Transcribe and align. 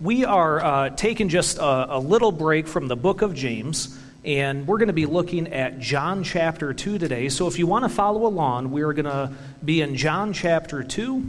we 0.00 0.24
are 0.24 0.64
uh, 0.64 0.90
taking 0.90 1.28
just 1.28 1.58
a, 1.58 1.96
a 1.96 1.98
little 1.98 2.32
break 2.32 2.66
from 2.66 2.88
the 2.88 2.96
book 2.96 3.22
of 3.22 3.34
James, 3.34 3.98
and 4.24 4.66
we're 4.66 4.78
going 4.78 4.88
to 4.88 4.92
be 4.92 5.06
looking 5.06 5.52
at 5.52 5.78
John 5.78 6.24
chapter 6.24 6.74
2 6.74 6.98
today. 6.98 7.28
So 7.28 7.46
if 7.46 7.58
you 7.58 7.66
want 7.66 7.84
to 7.84 7.88
follow 7.88 8.26
along, 8.26 8.70
we 8.70 8.82
are 8.82 8.92
going 8.92 9.04
to 9.04 9.32
be 9.64 9.80
in 9.80 9.96
John 9.96 10.32
chapter 10.32 10.82
2, 10.82 11.24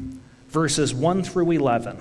verses 0.47 0.93
1 0.93 1.23
through 1.23 1.51
11. 1.51 1.97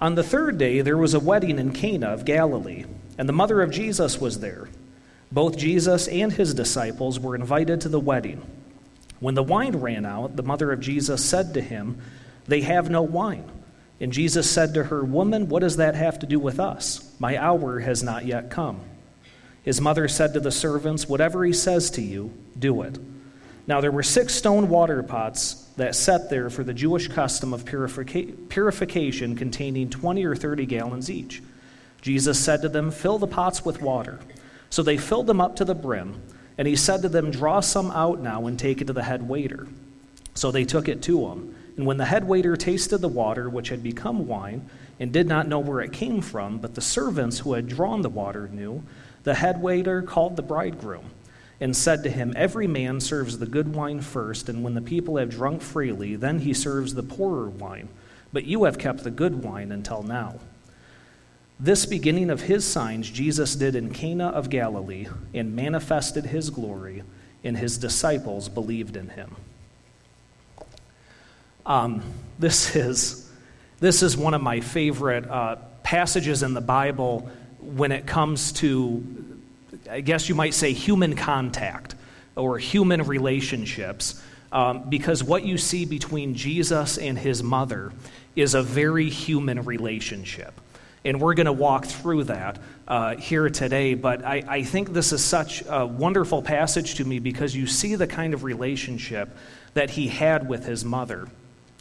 On 0.00 0.16
the 0.16 0.24
third 0.24 0.58
day, 0.58 0.80
there 0.80 0.98
was 0.98 1.14
a 1.14 1.20
wedding 1.20 1.60
in 1.60 1.72
Cana 1.72 2.08
of 2.08 2.24
Galilee, 2.24 2.86
and 3.18 3.28
the 3.28 3.32
mother 3.32 3.62
of 3.62 3.70
Jesus 3.70 4.20
was 4.20 4.40
there. 4.40 4.68
Both 5.30 5.56
Jesus 5.56 6.08
and 6.08 6.32
his 6.32 6.54
disciples 6.54 7.20
were 7.20 7.36
invited 7.36 7.82
to 7.82 7.88
the 7.88 8.00
wedding. 8.00 8.42
When 9.22 9.36
the 9.36 9.42
wine 9.44 9.76
ran 9.76 10.04
out, 10.04 10.34
the 10.34 10.42
mother 10.42 10.72
of 10.72 10.80
Jesus 10.80 11.24
said 11.24 11.54
to 11.54 11.60
him, 11.60 11.98
They 12.46 12.62
have 12.62 12.90
no 12.90 13.02
wine. 13.02 13.48
And 14.00 14.12
Jesus 14.12 14.50
said 14.50 14.74
to 14.74 14.82
her, 14.82 15.04
Woman, 15.04 15.48
what 15.48 15.60
does 15.60 15.76
that 15.76 15.94
have 15.94 16.18
to 16.18 16.26
do 16.26 16.40
with 16.40 16.58
us? 16.58 17.14
My 17.20 17.38
hour 17.38 17.78
has 17.78 18.02
not 18.02 18.26
yet 18.26 18.50
come. 18.50 18.80
His 19.62 19.80
mother 19.80 20.08
said 20.08 20.34
to 20.34 20.40
the 20.40 20.50
servants, 20.50 21.08
Whatever 21.08 21.44
he 21.44 21.52
says 21.52 21.88
to 21.92 22.02
you, 22.02 22.36
do 22.58 22.82
it. 22.82 22.98
Now 23.68 23.80
there 23.80 23.92
were 23.92 24.02
six 24.02 24.34
stone 24.34 24.68
water 24.68 25.04
pots 25.04 25.70
that 25.76 25.94
set 25.94 26.28
there 26.28 26.50
for 26.50 26.64
the 26.64 26.74
Jewish 26.74 27.06
custom 27.06 27.54
of 27.54 27.64
purifica- 27.64 28.48
purification 28.48 29.36
containing 29.36 29.88
20 29.88 30.24
or 30.24 30.34
30 30.34 30.66
gallons 30.66 31.08
each. 31.08 31.40
Jesus 32.00 32.44
said 32.44 32.62
to 32.62 32.68
them, 32.68 32.90
Fill 32.90 33.18
the 33.18 33.28
pots 33.28 33.64
with 33.64 33.80
water. 33.80 34.18
So 34.68 34.82
they 34.82 34.96
filled 34.96 35.28
them 35.28 35.40
up 35.40 35.54
to 35.56 35.64
the 35.64 35.76
brim, 35.76 36.20
and 36.62 36.68
he 36.68 36.76
said 36.76 37.02
to 37.02 37.08
them, 37.08 37.32
Draw 37.32 37.58
some 37.58 37.90
out 37.90 38.20
now 38.20 38.46
and 38.46 38.56
take 38.56 38.80
it 38.80 38.86
to 38.86 38.92
the 38.92 39.02
head 39.02 39.28
waiter. 39.28 39.66
So 40.34 40.52
they 40.52 40.64
took 40.64 40.86
it 40.86 41.02
to 41.02 41.26
him. 41.26 41.56
And 41.76 41.86
when 41.86 41.96
the 41.96 42.04
head 42.04 42.22
waiter 42.22 42.54
tasted 42.54 42.98
the 42.98 43.08
water, 43.08 43.50
which 43.50 43.70
had 43.70 43.82
become 43.82 44.28
wine, 44.28 44.70
and 45.00 45.12
did 45.12 45.26
not 45.26 45.48
know 45.48 45.58
where 45.58 45.80
it 45.80 45.92
came 45.92 46.20
from, 46.20 46.58
but 46.58 46.76
the 46.76 46.80
servants 46.80 47.40
who 47.40 47.54
had 47.54 47.66
drawn 47.66 48.02
the 48.02 48.08
water 48.08 48.46
knew, 48.46 48.84
the 49.24 49.34
head 49.34 49.60
waiter 49.60 50.02
called 50.02 50.36
the 50.36 50.42
bridegroom 50.42 51.06
and 51.60 51.76
said 51.76 52.04
to 52.04 52.10
him, 52.10 52.32
Every 52.36 52.68
man 52.68 53.00
serves 53.00 53.38
the 53.38 53.46
good 53.46 53.74
wine 53.74 54.00
first, 54.00 54.48
and 54.48 54.62
when 54.62 54.74
the 54.74 54.80
people 54.80 55.16
have 55.16 55.30
drunk 55.30 55.62
freely, 55.62 56.14
then 56.14 56.38
he 56.38 56.54
serves 56.54 56.94
the 56.94 57.02
poorer 57.02 57.48
wine. 57.48 57.88
But 58.32 58.44
you 58.44 58.62
have 58.62 58.78
kept 58.78 59.02
the 59.02 59.10
good 59.10 59.42
wine 59.42 59.72
until 59.72 60.04
now. 60.04 60.38
This 61.62 61.86
beginning 61.86 62.28
of 62.30 62.40
his 62.40 62.64
signs 62.64 63.08
Jesus 63.08 63.54
did 63.54 63.76
in 63.76 63.92
Cana 63.92 64.30
of 64.30 64.50
Galilee 64.50 65.06
and 65.32 65.54
manifested 65.54 66.26
his 66.26 66.50
glory, 66.50 67.04
and 67.44 67.56
his 67.56 67.78
disciples 67.78 68.48
believed 68.48 68.96
in 68.96 69.08
him. 69.08 69.36
Um, 71.64 72.02
this, 72.40 72.74
is, 72.74 73.30
this 73.78 74.02
is 74.02 74.16
one 74.16 74.34
of 74.34 74.42
my 74.42 74.58
favorite 74.58 75.30
uh, 75.30 75.56
passages 75.84 76.42
in 76.42 76.52
the 76.52 76.60
Bible 76.60 77.30
when 77.60 77.92
it 77.92 78.06
comes 78.08 78.50
to 78.54 79.04
I 79.90 80.00
guess 80.00 80.28
you 80.28 80.34
might 80.34 80.54
say, 80.54 80.72
human 80.72 81.16
contact 81.16 81.94
or 82.36 82.58
human 82.58 83.02
relationships. 83.02 84.20
Um, 84.50 84.90
because 84.90 85.24
what 85.24 85.44
you 85.44 85.56
see 85.56 85.86
between 85.86 86.34
Jesus 86.34 86.98
and 86.98 87.18
his 87.18 87.42
mother 87.42 87.92
is 88.36 88.54
a 88.54 88.62
very 88.62 89.08
human 89.08 89.64
relationship. 89.64 90.60
And 91.04 91.20
we're 91.20 91.34
going 91.34 91.46
to 91.46 91.52
walk 91.52 91.86
through 91.86 92.24
that 92.24 92.58
uh, 92.86 93.16
here 93.16 93.48
today. 93.50 93.94
But 93.94 94.24
I, 94.24 94.42
I 94.46 94.62
think 94.62 94.92
this 94.92 95.12
is 95.12 95.24
such 95.24 95.62
a 95.68 95.86
wonderful 95.86 96.42
passage 96.42 96.96
to 96.96 97.04
me 97.04 97.18
because 97.18 97.54
you 97.56 97.66
see 97.66 97.96
the 97.96 98.06
kind 98.06 98.34
of 98.34 98.44
relationship 98.44 99.36
that 99.74 99.90
he 99.90 100.08
had 100.08 100.48
with 100.48 100.64
his 100.64 100.84
mother. 100.84 101.28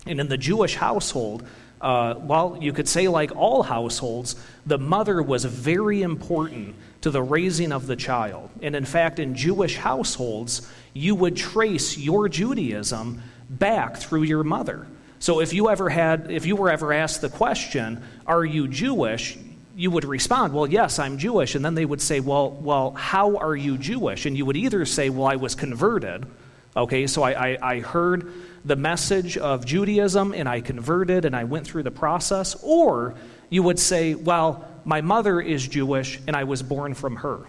And 0.05 0.19
in 0.19 0.27
the 0.27 0.37
Jewish 0.37 0.75
household, 0.75 1.45
uh, 1.81 2.15
well, 2.19 2.57
you 2.61 2.73
could 2.73 2.87
say, 2.87 3.07
like 3.07 3.35
all 3.35 3.63
households, 3.63 4.35
the 4.65 4.77
mother 4.77 5.21
was 5.21 5.45
very 5.45 6.01
important 6.01 6.75
to 7.01 7.09
the 7.09 7.21
raising 7.21 7.71
of 7.71 7.87
the 7.87 7.95
child. 7.95 8.49
And 8.61 8.75
in 8.75 8.85
fact, 8.85 9.17
in 9.19 9.35
Jewish 9.35 9.77
households, 9.77 10.67
you 10.93 11.15
would 11.15 11.35
trace 11.35 11.97
your 11.97 12.29
Judaism 12.29 13.21
back 13.49 13.97
through 13.97 14.23
your 14.23 14.43
mother. 14.43 14.87
So 15.21 15.39
if 15.39 15.53
you 15.53 15.69
ever 15.69 15.87
had 15.89 16.31
if 16.31 16.45
you 16.45 16.57
were 16.57 16.69
ever 16.69 16.91
asked 16.91 17.21
the 17.21 17.29
question, 17.29 18.03
are 18.27 18.43
you 18.43 18.67
Jewish? 18.67 19.37
You 19.75 19.91
would 19.91 20.03
respond, 20.03 20.53
"Well, 20.53 20.67
yes, 20.67 20.99
I'm 20.99 21.17
Jewish." 21.17 21.55
And 21.55 21.63
then 21.63 21.75
they 21.75 21.85
would 21.85 22.01
say, 22.01 22.19
"Well, 22.19 22.49
well, 22.51 22.91
how 22.91 23.37
are 23.37 23.55
you 23.55 23.77
Jewish?" 23.77 24.25
And 24.25 24.35
you 24.35 24.45
would 24.45 24.57
either 24.57 24.83
say, 24.83 25.09
"Well, 25.09 25.27
I 25.27 25.37
was 25.37 25.55
converted." 25.55 26.25
Okay, 26.75 27.05
so 27.05 27.21
I, 27.21 27.31
I, 27.31 27.57
I 27.61 27.79
heard 27.81 28.31
the 28.63 28.75
message 28.75 29.37
of 29.37 29.65
Judaism 29.65 30.33
and 30.33 30.47
I 30.47 30.61
converted 30.61 31.25
and 31.25 31.35
I 31.35 31.43
went 31.43 31.67
through 31.67 31.83
the 31.83 31.91
process. 31.91 32.55
Or 32.63 33.15
you 33.49 33.63
would 33.63 33.79
say, 33.79 34.15
Well, 34.15 34.67
my 34.85 35.01
mother 35.01 35.41
is 35.41 35.67
Jewish 35.67 36.19
and 36.27 36.35
I 36.35 36.45
was 36.45 36.63
born 36.63 36.93
from 36.93 37.17
her. 37.17 37.41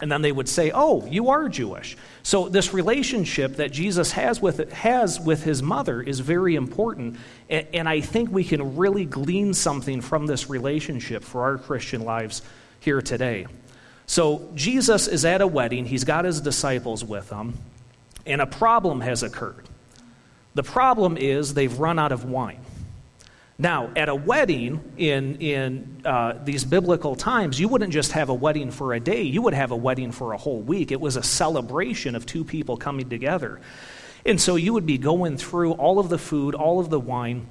And 0.00 0.10
then 0.10 0.22
they 0.22 0.32
would 0.32 0.48
say, 0.48 0.70
Oh, 0.74 1.04
you 1.06 1.28
are 1.28 1.48
Jewish. 1.48 1.96
So, 2.22 2.48
this 2.48 2.72
relationship 2.72 3.56
that 3.56 3.72
Jesus 3.72 4.12
has 4.12 4.40
with, 4.40 4.72
has 4.72 5.20
with 5.20 5.44
his 5.44 5.62
mother 5.62 6.00
is 6.00 6.20
very 6.20 6.54
important. 6.54 7.18
And 7.50 7.88
I 7.88 8.00
think 8.00 8.30
we 8.30 8.44
can 8.44 8.76
really 8.76 9.04
glean 9.04 9.52
something 9.52 10.00
from 10.00 10.26
this 10.26 10.48
relationship 10.48 11.22
for 11.22 11.42
our 11.42 11.58
Christian 11.58 12.04
lives 12.04 12.42
here 12.80 13.02
today. 13.02 13.46
So, 14.06 14.48
Jesus 14.54 15.08
is 15.08 15.24
at 15.24 15.40
a 15.40 15.46
wedding, 15.46 15.84
he's 15.84 16.04
got 16.04 16.24
his 16.24 16.40
disciples 16.40 17.04
with 17.04 17.28
him, 17.28 17.58
and 18.24 18.40
a 18.40 18.46
problem 18.46 19.02
has 19.02 19.22
occurred. 19.22 19.68
The 20.54 20.62
problem 20.62 21.16
is 21.16 21.54
they've 21.54 21.78
run 21.78 21.98
out 21.98 22.12
of 22.12 22.24
wine. 22.24 22.60
Now, 23.62 23.92
at 23.94 24.08
a 24.08 24.14
wedding 24.16 24.80
in, 24.96 25.36
in 25.36 26.02
uh, 26.04 26.32
these 26.42 26.64
biblical 26.64 27.14
times, 27.14 27.60
you 27.60 27.68
wouldn't 27.68 27.92
just 27.92 28.10
have 28.10 28.28
a 28.28 28.34
wedding 28.34 28.72
for 28.72 28.92
a 28.92 28.98
day, 28.98 29.22
you 29.22 29.40
would 29.42 29.54
have 29.54 29.70
a 29.70 29.76
wedding 29.76 30.10
for 30.10 30.32
a 30.32 30.36
whole 30.36 30.60
week. 30.60 30.90
It 30.90 31.00
was 31.00 31.14
a 31.14 31.22
celebration 31.22 32.16
of 32.16 32.26
two 32.26 32.42
people 32.42 32.76
coming 32.76 33.08
together. 33.08 33.60
And 34.26 34.40
so 34.40 34.56
you 34.56 34.72
would 34.72 34.84
be 34.84 34.98
going 34.98 35.36
through 35.36 35.74
all 35.74 36.00
of 36.00 36.08
the 36.08 36.18
food, 36.18 36.56
all 36.56 36.80
of 36.80 36.90
the 36.90 36.98
wine 36.98 37.46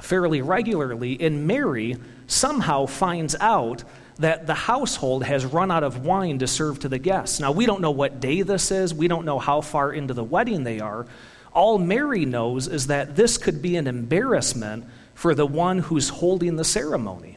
fairly 0.00 0.42
regularly, 0.42 1.16
and 1.20 1.46
Mary 1.46 1.96
somehow 2.26 2.86
finds 2.86 3.36
out 3.38 3.84
that 4.18 4.48
the 4.48 4.54
household 4.54 5.22
has 5.22 5.46
run 5.46 5.70
out 5.70 5.84
of 5.84 6.04
wine 6.04 6.40
to 6.40 6.48
serve 6.48 6.80
to 6.80 6.88
the 6.88 6.98
guests. 6.98 7.38
Now, 7.38 7.52
we 7.52 7.66
don't 7.66 7.80
know 7.80 7.92
what 7.92 8.18
day 8.18 8.42
this 8.42 8.72
is, 8.72 8.92
we 8.92 9.06
don't 9.06 9.24
know 9.24 9.38
how 9.38 9.60
far 9.60 9.92
into 9.92 10.12
the 10.12 10.24
wedding 10.24 10.64
they 10.64 10.80
are. 10.80 11.06
All 11.52 11.78
Mary 11.78 12.24
knows 12.24 12.66
is 12.66 12.88
that 12.88 13.14
this 13.14 13.38
could 13.38 13.62
be 13.62 13.76
an 13.76 13.86
embarrassment 13.86 14.86
for 15.14 15.34
the 15.34 15.46
one 15.46 15.78
who's 15.78 16.08
holding 16.08 16.56
the 16.56 16.64
ceremony. 16.64 17.36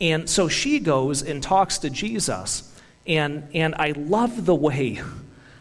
And 0.00 0.28
so 0.28 0.48
she 0.48 0.78
goes 0.78 1.22
and 1.22 1.42
talks 1.42 1.78
to 1.78 1.90
Jesus. 1.90 2.66
And, 3.06 3.48
and 3.54 3.74
I 3.74 3.92
love 3.92 4.46
the 4.46 4.54
way, 4.54 5.02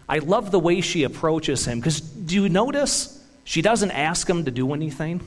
I 0.07 0.19
love 0.19 0.51
the 0.51 0.59
way 0.59 0.81
she 0.81 1.03
approaches 1.03 1.65
him. 1.65 1.79
Because 1.79 1.99
do 1.99 2.35
you 2.35 2.49
notice 2.49 3.23
she 3.43 3.61
doesn't 3.61 3.91
ask 3.91 4.29
him 4.29 4.45
to 4.45 4.51
do 4.51 4.73
anything? 4.73 5.21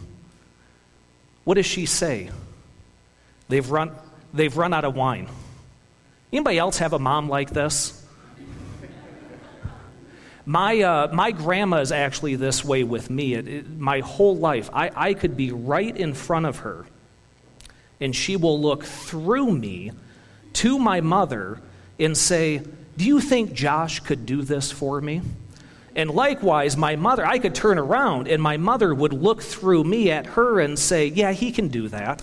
What 1.45 1.55
does 1.55 1.67
she 1.67 1.87
say? 1.87 2.31
They've 3.49 3.69
run, 3.69 3.93
they've 4.33 4.56
run 4.56 4.73
out 4.73 4.84
of 4.84 4.94
wine. 4.94 5.29
Anybody 6.33 6.59
else 6.59 6.79
have 6.79 6.93
a 6.93 6.99
mom 6.99 7.29
like 7.29 7.50
this? 7.50 8.01
My, 10.52 10.82
uh, 10.82 11.08
my 11.10 11.30
grandma 11.30 11.78
is 11.78 11.92
actually 11.92 12.36
this 12.36 12.62
way 12.62 12.84
with 12.84 13.08
me. 13.08 13.32
It, 13.32 13.48
it, 13.48 13.70
my 13.70 14.00
whole 14.00 14.36
life, 14.36 14.68
I, 14.70 14.90
I 14.94 15.14
could 15.14 15.34
be 15.34 15.50
right 15.50 15.96
in 15.96 16.12
front 16.12 16.44
of 16.44 16.58
her, 16.58 16.84
and 18.02 18.14
she 18.14 18.36
will 18.36 18.60
look 18.60 18.84
through 18.84 19.50
me 19.50 19.92
to 20.52 20.78
my 20.78 21.00
mother 21.00 21.58
and 21.98 22.14
say, 22.14 22.60
Do 22.98 23.06
you 23.06 23.18
think 23.18 23.54
Josh 23.54 24.00
could 24.00 24.26
do 24.26 24.42
this 24.42 24.70
for 24.70 25.00
me? 25.00 25.22
And 25.96 26.10
likewise, 26.10 26.76
my 26.76 26.96
mother, 26.96 27.25
I 27.25 27.38
could 27.38 27.55
turn 27.55 27.78
around 27.78 28.28
and 28.28 28.43
my 28.43 28.58
mother 28.58 28.94
would 28.94 29.14
look 29.14 29.40
through 29.40 29.84
me 29.84 30.10
at 30.10 30.26
her 30.26 30.60
and 30.60 30.78
say, 30.78 31.06
Yeah, 31.06 31.32
he 31.32 31.50
can 31.50 31.69
do 31.69 31.88
that. 31.88 32.22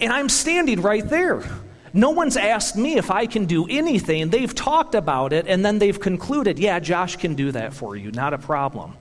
And 0.00 0.10
I'm 0.10 0.30
standing 0.30 0.80
right 0.80 1.06
there. 1.06 1.44
No 1.92 2.10
one's 2.10 2.36
asked 2.36 2.76
me 2.76 2.96
if 2.96 3.10
I 3.10 3.26
can 3.26 3.46
do 3.46 3.66
anything. 3.68 4.30
They've 4.30 4.54
talked 4.54 4.94
about 4.94 5.32
it 5.32 5.46
and 5.48 5.64
then 5.64 5.78
they've 5.78 5.98
concluded, 5.98 6.58
yeah, 6.58 6.78
Josh 6.78 7.16
can 7.16 7.34
do 7.34 7.52
that 7.52 7.74
for 7.74 7.96
you, 7.96 8.10
not 8.12 8.32
a 8.32 8.38
problem. 8.38 8.96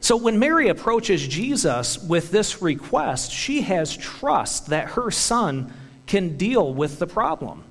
So 0.00 0.16
when 0.16 0.38
Mary 0.38 0.68
approaches 0.68 1.26
Jesus 1.26 1.98
with 1.98 2.30
this 2.30 2.62
request, 2.62 3.32
she 3.32 3.62
has 3.62 3.96
trust 3.96 4.68
that 4.68 4.90
her 4.90 5.10
son 5.10 5.72
can 6.06 6.36
deal 6.36 6.72
with 6.72 6.98
the 6.98 7.06
problem. 7.06 7.64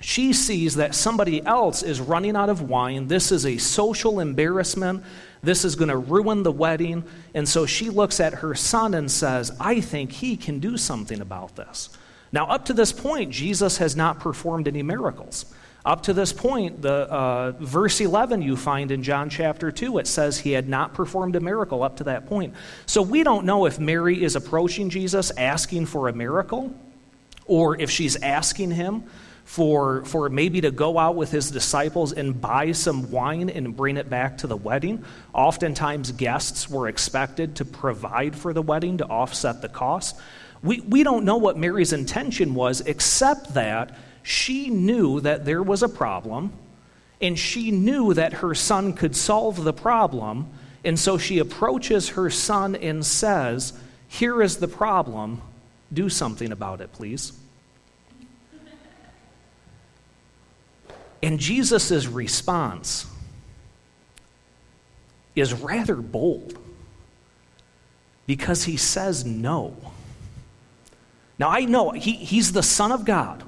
She 0.00 0.32
sees 0.32 0.76
that 0.76 0.94
somebody 0.94 1.44
else 1.44 1.82
is 1.82 2.00
running 2.00 2.34
out 2.34 2.48
of 2.48 2.62
wine. 2.62 3.08
This 3.08 3.30
is 3.30 3.44
a 3.44 3.58
social 3.58 4.18
embarrassment. 4.18 5.04
This 5.42 5.64
is 5.64 5.74
going 5.76 5.88
to 5.88 5.96
ruin 5.96 6.42
the 6.42 6.52
wedding. 6.52 7.04
And 7.34 7.48
so 7.48 7.66
she 7.66 7.90
looks 7.90 8.18
at 8.18 8.34
her 8.34 8.54
son 8.54 8.94
and 8.94 9.10
says, 9.10 9.52
I 9.60 9.80
think 9.80 10.12
he 10.12 10.36
can 10.36 10.58
do 10.58 10.76
something 10.76 11.20
about 11.20 11.56
this. 11.56 11.90
Now, 12.32 12.46
up 12.46 12.66
to 12.66 12.72
this 12.72 12.92
point, 12.92 13.30
Jesus 13.30 13.78
has 13.78 13.96
not 13.96 14.20
performed 14.20 14.68
any 14.68 14.82
miracles. 14.82 15.46
Up 15.84 16.02
to 16.04 16.12
this 16.12 16.32
point, 16.32 16.82
the 16.82 16.92
uh, 16.92 17.52
verse 17.52 18.00
11 18.00 18.42
you 18.42 18.56
find 18.56 18.90
in 18.90 19.02
John 19.02 19.30
chapter 19.30 19.72
2, 19.72 19.98
it 19.98 20.06
says 20.06 20.38
he 20.38 20.52
had 20.52 20.68
not 20.68 20.92
performed 20.92 21.36
a 21.36 21.40
miracle 21.40 21.82
up 21.82 21.96
to 21.96 22.04
that 22.04 22.26
point. 22.26 22.54
So 22.84 23.00
we 23.00 23.22
don't 23.24 23.46
know 23.46 23.64
if 23.64 23.78
Mary 23.78 24.22
is 24.22 24.36
approaching 24.36 24.90
Jesus 24.90 25.32
asking 25.38 25.86
for 25.86 26.08
a 26.08 26.12
miracle 26.12 26.74
or 27.46 27.80
if 27.80 27.90
she's 27.90 28.16
asking 28.16 28.72
him 28.72 29.04
for, 29.50 30.04
for 30.04 30.28
maybe 30.28 30.60
to 30.60 30.70
go 30.70 30.96
out 30.96 31.16
with 31.16 31.32
his 31.32 31.50
disciples 31.50 32.12
and 32.12 32.40
buy 32.40 32.70
some 32.70 33.10
wine 33.10 33.50
and 33.50 33.76
bring 33.76 33.96
it 33.96 34.08
back 34.08 34.38
to 34.38 34.46
the 34.46 34.56
wedding. 34.56 35.04
Oftentimes, 35.34 36.12
guests 36.12 36.70
were 36.70 36.86
expected 36.86 37.56
to 37.56 37.64
provide 37.64 38.36
for 38.36 38.52
the 38.52 38.62
wedding 38.62 38.98
to 38.98 39.06
offset 39.06 39.60
the 39.60 39.68
cost. 39.68 40.16
We, 40.62 40.82
we 40.82 41.02
don't 41.02 41.24
know 41.24 41.36
what 41.36 41.58
Mary's 41.58 41.92
intention 41.92 42.54
was, 42.54 42.80
except 42.82 43.54
that 43.54 43.98
she 44.22 44.70
knew 44.70 45.18
that 45.18 45.44
there 45.44 45.64
was 45.64 45.82
a 45.82 45.88
problem, 45.88 46.52
and 47.20 47.36
she 47.36 47.72
knew 47.72 48.14
that 48.14 48.34
her 48.34 48.54
son 48.54 48.92
could 48.92 49.16
solve 49.16 49.64
the 49.64 49.72
problem. 49.72 50.46
And 50.84 50.96
so 50.96 51.18
she 51.18 51.40
approaches 51.40 52.10
her 52.10 52.30
son 52.30 52.76
and 52.76 53.04
says, 53.04 53.72
Here 54.06 54.42
is 54.42 54.58
the 54.58 54.68
problem. 54.68 55.42
Do 55.92 56.08
something 56.08 56.52
about 56.52 56.80
it, 56.80 56.92
please. 56.92 57.32
And 61.22 61.38
Jesus' 61.38 62.06
response 62.06 63.06
is 65.36 65.52
rather 65.52 65.96
bold 65.96 66.58
because 68.26 68.64
he 68.64 68.76
says 68.76 69.24
no. 69.24 69.76
Now, 71.38 71.48
I 71.48 71.64
know 71.64 71.90
he, 71.90 72.12
he's 72.12 72.52
the 72.52 72.62
Son 72.62 72.92
of 72.92 73.04
God. 73.04 73.42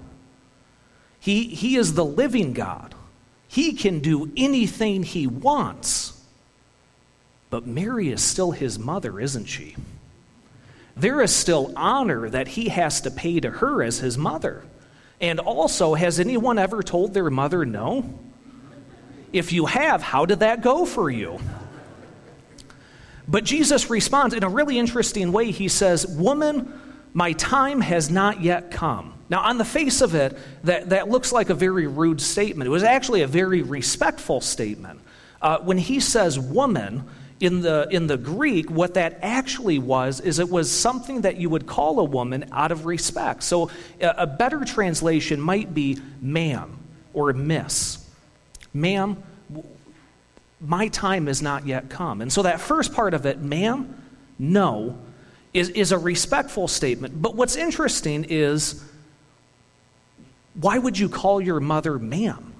He, 1.20 1.48
he 1.48 1.76
is 1.76 1.94
the 1.94 2.04
living 2.04 2.52
God. 2.52 2.94
He 3.48 3.74
can 3.74 4.00
do 4.00 4.32
anything 4.36 5.02
he 5.02 5.26
wants. 5.26 6.18
But 7.50 7.66
Mary 7.66 8.08
is 8.08 8.22
still 8.22 8.52
his 8.52 8.78
mother, 8.78 9.20
isn't 9.20 9.44
she? 9.44 9.76
There 10.96 11.20
is 11.20 11.34
still 11.34 11.72
honor 11.76 12.28
that 12.30 12.48
he 12.48 12.70
has 12.70 13.00
to 13.02 13.10
pay 13.10 13.40
to 13.40 13.50
her 13.50 13.82
as 13.82 13.98
his 13.98 14.16
mother. 14.18 14.64
And 15.22 15.38
also, 15.38 15.94
has 15.94 16.18
anyone 16.18 16.58
ever 16.58 16.82
told 16.82 17.14
their 17.14 17.30
mother 17.30 17.64
no? 17.64 18.18
If 19.32 19.52
you 19.52 19.66
have, 19.66 20.02
how 20.02 20.26
did 20.26 20.40
that 20.40 20.60
go 20.60 20.84
for 20.84 21.08
you? 21.08 21.38
But 23.28 23.44
Jesus 23.44 23.88
responds 23.88 24.34
in 24.34 24.42
a 24.42 24.48
really 24.48 24.78
interesting 24.78 25.30
way. 25.30 25.52
He 25.52 25.68
says, 25.68 26.06
Woman, 26.06 26.80
my 27.14 27.32
time 27.34 27.80
has 27.80 28.10
not 28.10 28.42
yet 28.42 28.72
come. 28.72 29.14
Now, 29.30 29.42
on 29.42 29.58
the 29.58 29.64
face 29.64 30.00
of 30.00 30.14
it, 30.14 30.36
that, 30.64 30.90
that 30.90 31.08
looks 31.08 31.32
like 31.32 31.50
a 31.50 31.54
very 31.54 31.86
rude 31.86 32.20
statement. 32.20 32.66
It 32.66 32.70
was 32.70 32.82
actually 32.82 33.22
a 33.22 33.26
very 33.26 33.62
respectful 33.62 34.40
statement. 34.40 35.00
Uh, 35.40 35.58
when 35.60 35.78
he 35.78 36.00
says 36.00 36.38
woman, 36.38 37.04
in 37.42 37.60
the, 37.60 37.88
in 37.90 38.06
the 38.06 38.16
Greek, 38.16 38.70
what 38.70 38.94
that 38.94 39.18
actually 39.20 39.80
was 39.80 40.20
is 40.20 40.38
it 40.38 40.48
was 40.48 40.70
something 40.70 41.22
that 41.22 41.38
you 41.38 41.50
would 41.50 41.66
call 41.66 41.98
a 41.98 42.04
woman 42.04 42.48
out 42.52 42.70
of 42.70 42.86
respect. 42.86 43.42
So 43.42 43.68
a, 44.00 44.14
a 44.18 44.26
better 44.28 44.64
translation 44.64 45.40
might 45.40 45.74
be 45.74 45.98
ma'am 46.20 46.78
or 47.12 47.32
miss. 47.32 48.08
Ma'am, 48.72 49.20
my 50.60 50.86
time 50.86 51.26
has 51.26 51.42
not 51.42 51.66
yet 51.66 51.90
come. 51.90 52.20
And 52.20 52.32
so 52.32 52.42
that 52.42 52.60
first 52.60 52.94
part 52.94 53.12
of 53.12 53.26
it, 53.26 53.40
ma'am, 53.40 53.92
no, 54.38 54.96
is, 55.52 55.68
is 55.70 55.90
a 55.90 55.98
respectful 55.98 56.68
statement. 56.68 57.20
But 57.20 57.34
what's 57.34 57.56
interesting 57.56 58.24
is 58.28 58.84
why 60.54 60.78
would 60.78 60.96
you 60.96 61.08
call 61.08 61.40
your 61.40 61.58
mother 61.58 61.98
ma'am? 61.98 62.51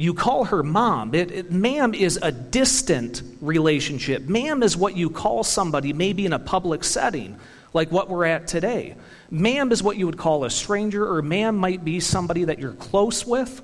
You 0.00 0.14
call 0.14 0.44
her 0.44 0.62
mom. 0.62 1.14
It, 1.14 1.30
it, 1.30 1.52
ma'am 1.52 1.92
is 1.92 2.18
a 2.22 2.32
distant 2.32 3.22
relationship. 3.42 4.22
Ma'am 4.22 4.62
is 4.62 4.74
what 4.74 4.96
you 4.96 5.10
call 5.10 5.44
somebody, 5.44 5.92
maybe 5.92 6.24
in 6.24 6.32
a 6.32 6.38
public 6.38 6.84
setting, 6.84 7.38
like 7.74 7.92
what 7.92 8.08
we're 8.08 8.24
at 8.24 8.46
today. 8.46 8.94
Ma'am 9.30 9.70
is 9.72 9.82
what 9.82 9.98
you 9.98 10.06
would 10.06 10.16
call 10.16 10.44
a 10.44 10.50
stranger, 10.50 11.06
or 11.06 11.20
ma'am 11.20 11.54
might 11.54 11.84
be 11.84 12.00
somebody 12.00 12.44
that 12.44 12.58
you're 12.58 12.72
close 12.72 13.26
with, 13.26 13.60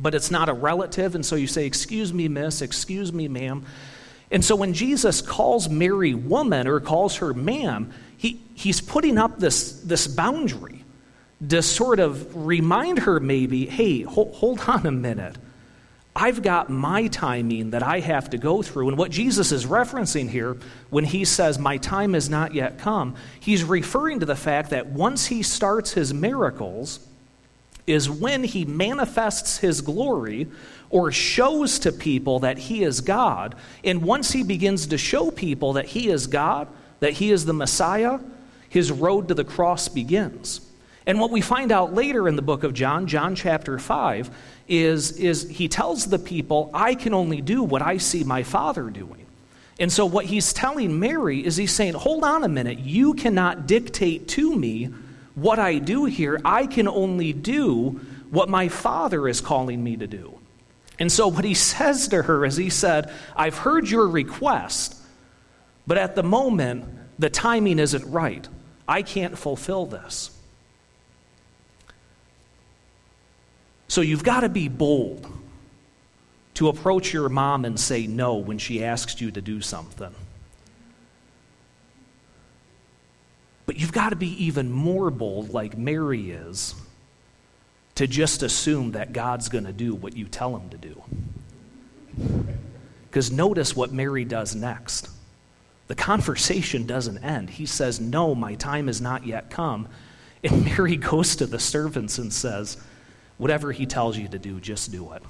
but 0.00 0.16
it's 0.16 0.32
not 0.32 0.48
a 0.48 0.52
relative, 0.52 1.14
and 1.14 1.24
so 1.24 1.36
you 1.36 1.46
say, 1.46 1.64
Excuse 1.64 2.12
me, 2.12 2.26
miss, 2.26 2.60
excuse 2.60 3.12
me, 3.12 3.28
ma'am. 3.28 3.64
And 4.32 4.44
so 4.44 4.56
when 4.56 4.74
Jesus 4.74 5.22
calls 5.22 5.68
Mary 5.68 6.12
woman 6.12 6.66
or 6.66 6.80
calls 6.80 7.18
her 7.18 7.32
ma'am, 7.34 7.92
he, 8.16 8.40
he's 8.54 8.80
putting 8.80 9.16
up 9.16 9.38
this, 9.38 9.80
this 9.82 10.08
boundary 10.08 10.84
to 11.50 11.62
sort 11.62 12.00
of 12.00 12.48
remind 12.48 12.98
her 12.98 13.20
maybe, 13.20 13.66
hey, 13.66 14.02
hold, 14.02 14.34
hold 14.34 14.58
on 14.66 14.84
a 14.86 14.90
minute. 14.90 15.36
I've 16.14 16.42
got 16.42 16.68
my 16.68 17.06
timing 17.06 17.70
that 17.70 17.82
I 17.82 18.00
have 18.00 18.30
to 18.30 18.38
go 18.38 18.62
through. 18.62 18.88
And 18.88 18.98
what 18.98 19.10
Jesus 19.10 19.50
is 19.50 19.64
referencing 19.64 20.28
here 20.28 20.58
when 20.90 21.04
he 21.04 21.24
says, 21.24 21.58
My 21.58 21.78
time 21.78 22.12
has 22.14 22.28
not 22.28 22.54
yet 22.54 22.78
come, 22.78 23.14
he's 23.40 23.64
referring 23.64 24.20
to 24.20 24.26
the 24.26 24.36
fact 24.36 24.70
that 24.70 24.88
once 24.88 25.26
he 25.26 25.42
starts 25.42 25.92
his 25.92 26.12
miracles, 26.12 27.00
is 27.86 28.08
when 28.08 28.44
he 28.44 28.64
manifests 28.64 29.58
his 29.58 29.80
glory 29.80 30.46
or 30.90 31.10
shows 31.10 31.78
to 31.80 31.90
people 31.90 32.40
that 32.40 32.58
he 32.58 32.84
is 32.84 33.00
God. 33.00 33.54
And 33.82 34.02
once 34.02 34.32
he 34.32 34.42
begins 34.42 34.86
to 34.88 34.98
show 34.98 35.30
people 35.30 35.72
that 35.74 35.86
he 35.86 36.08
is 36.08 36.26
God, 36.26 36.68
that 37.00 37.14
he 37.14 37.32
is 37.32 37.44
the 37.44 37.52
Messiah, 37.52 38.20
his 38.68 38.92
road 38.92 39.28
to 39.28 39.34
the 39.34 39.44
cross 39.44 39.88
begins. 39.88 40.60
And 41.06 41.18
what 41.18 41.30
we 41.30 41.40
find 41.40 41.72
out 41.72 41.94
later 41.94 42.28
in 42.28 42.36
the 42.36 42.42
book 42.42 42.62
of 42.62 42.74
John, 42.74 43.06
John 43.06 43.34
chapter 43.34 43.78
5, 43.78 44.30
is, 44.68 45.12
is 45.12 45.48
he 45.48 45.68
tells 45.68 46.06
the 46.06 46.18
people, 46.18 46.70
I 46.72 46.94
can 46.94 47.12
only 47.12 47.40
do 47.40 47.62
what 47.62 47.82
I 47.82 47.96
see 47.96 48.22
my 48.24 48.42
Father 48.42 48.88
doing. 48.88 49.26
And 49.80 49.90
so 49.90 50.06
what 50.06 50.26
he's 50.26 50.52
telling 50.52 51.00
Mary 51.00 51.44
is 51.44 51.56
he's 51.56 51.72
saying, 51.72 51.94
Hold 51.94 52.24
on 52.24 52.44
a 52.44 52.48
minute, 52.48 52.78
you 52.78 53.14
cannot 53.14 53.66
dictate 53.66 54.28
to 54.28 54.54
me 54.54 54.90
what 55.34 55.58
I 55.58 55.78
do 55.78 56.04
here. 56.04 56.40
I 56.44 56.66
can 56.66 56.86
only 56.86 57.32
do 57.32 58.00
what 58.30 58.48
my 58.48 58.68
Father 58.68 59.26
is 59.26 59.40
calling 59.40 59.82
me 59.82 59.96
to 59.96 60.06
do. 60.06 60.38
And 60.98 61.10
so 61.10 61.28
what 61.28 61.44
he 61.44 61.54
says 61.72 62.08
to 62.08 62.22
her 62.22 62.44
is 62.44 62.56
he 62.56 62.70
said, 62.70 63.10
I've 63.34 63.58
heard 63.58 63.88
your 63.88 64.06
request, 64.06 64.96
but 65.86 65.98
at 65.98 66.14
the 66.14 66.22
moment, 66.22 66.84
the 67.18 67.30
timing 67.30 67.78
isn't 67.78 68.04
right. 68.10 68.46
I 68.86 69.02
can't 69.02 69.36
fulfill 69.36 69.86
this. 69.86 70.30
So 73.92 74.00
you've 74.00 74.24
got 74.24 74.40
to 74.40 74.48
be 74.48 74.68
bold 74.68 75.30
to 76.54 76.68
approach 76.68 77.12
your 77.12 77.28
mom 77.28 77.66
and 77.66 77.78
say 77.78 78.06
no 78.06 78.36
when 78.36 78.56
she 78.56 78.82
asks 78.82 79.20
you 79.20 79.30
to 79.32 79.42
do 79.42 79.60
something. 79.60 80.14
But 83.66 83.76
you've 83.76 83.92
got 83.92 84.08
to 84.08 84.16
be 84.16 84.46
even 84.46 84.72
more 84.72 85.10
bold, 85.10 85.50
like 85.50 85.76
Mary 85.76 86.30
is, 86.30 86.74
to 87.96 88.06
just 88.06 88.42
assume 88.42 88.92
that 88.92 89.12
God's 89.12 89.50
going 89.50 89.64
to 89.64 89.74
do 89.74 89.94
what 89.94 90.16
you 90.16 90.24
tell 90.24 90.56
him 90.56 90.70
to 90.70 90.78
do. 90.78 91.02
Because 93.10 93.30
notice 93.30 93.76
what 93.76 93.92
Mary 93.92 94.24
does 94.24 94.54
next. 94.54 95.10
The 95.88 95.94
conversation 95.94 96.86
doesn't 96.86 97.18
end. 97.18 97.50
He 97.50 97.66
says, 97.66 98.00
No, 98.00 98.34
my 98.34 98.54
time 98.54 98.86
has 98.86 99.02
not 99.02 99.26
yet 99.26 99.50
come. 99.50 99.86
And 100.42 100.64
Mary 100.78 100.96
goes 100.96 101.36
to 101.36 101.46
the 101.46 101.58
servants 101.58 102.16
and 102.16 102.32
says, 102.32 102.78
Whatever 103.42 103.72
he 103.72 103.86
tells 103.86 104.16
you 104.16 104.28
to 104.28 104.38
do, 104.38 104.60
just 104.60 104.92
do 104.92 105.14
it. 105.14 105.22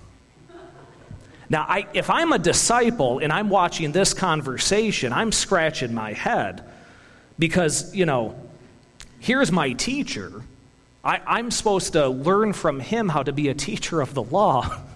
Now, 1.48 1.64
I, 1.66 1.86
if 1.94 2.10
I'm 2.10 2.30
a 2.32 2.38
disciple 2.38 3.20
and 3.20 3.32
I'm 3.32 3.48
watching 3.48 3.90
this 3.90 4.12
conversation, 4.12 5.14
I'm 5.14 5.32
scratching 5.32 5.94
my 5.94 6.12
head 6.12 6.62
because, 7.38 7.94
you 7.94 8.04
know, 8.04 8.34
here's 9.18 9.50
my 9.50 9.72
teacher. 9.72 10.42
I, 11.02 11.38
am 11.38 11.50
supposed 11.50 11.94
to 11.94 12.06
learn 12.06 12.52
from 12.52 12.80
him 12.80 13.08
how 13.08 13.22
to 13.22 13.32
be 13.32 13.48
a 13.48 13.54
teacher 13.54 14.02
of 14.02 14.12
the 14.12 14.22
law. 14.22 14.78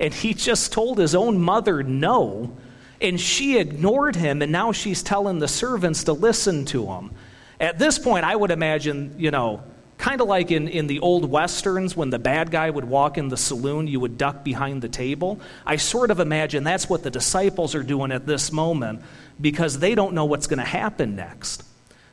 And 0.00 0.12
he 0.12 0.32
just 0.32 0.72
told 0.72 0.98
his 0.98 1.14
own 1.14 1.40
mother 1.40 1.82
no. 1.82 2.56
And 3.02 3.20
she 3.20 3.58
ignored 3.58 4.16
him, 4.16 4.40
and 4.42 4.50
now 4.50 4.72
she's 4.72 5.02
telling 5.02 5.38
the 5.38 5.46
servants 5.46 6.04
to 6.04 6.14
listen 6.14 6.64
to 6.66 6.86
him. 6.86 7.12
At 7.60 7.78
this 7.78 7.98
point, 7.98 8.24
I 8.24 8.34
would 8.34 8.50
imagine, 8.50 9.14
you 9.18 9.30
know, 9.30 9.62
Kind 10.02 10.20
of 10.20 10.26
like 10.26 10.50
in, 10.50 10.66
in 10.66 10.88
the 10.88 10.98
old 10.98 11.30
westerns, 11.30 11.96
when 11.96 12.10
the 12.10 12.18
bad 12.18 12.50
guy 12.50 12.68
would 12.68 12.82
walk 12.82 13.18
in 13.18 13.28
the 13.28 13.36
saloon, 13.36 13.86
you 13.86 14.00
would 14.00 14.18
duck 14.18 14.42
behind 14.42 14.82
the 14.82 14.88
table. 14.88 15.38
I 15.64 15.76
sort 15.76 16.10
of 16.10 16.18
imagine 16.18 16.64
that's 16.64 16.90
what 16.90 17.04
the 17.04 17.10
disciples 17.10 17.76
are 17.76 17.84
doing 17.84 18.10
at 18.10 18.26
this 18.26 18.50
moment 18.50 19.00
because 19.40 19.78
they 19.78 19.94
don't 19.94 20.14
know 20.14 20.24
what's 20.24 20.48
going 20.48 20.58
to 20.58 20.64
happen 20.64 21.14
next. 21.14 21.62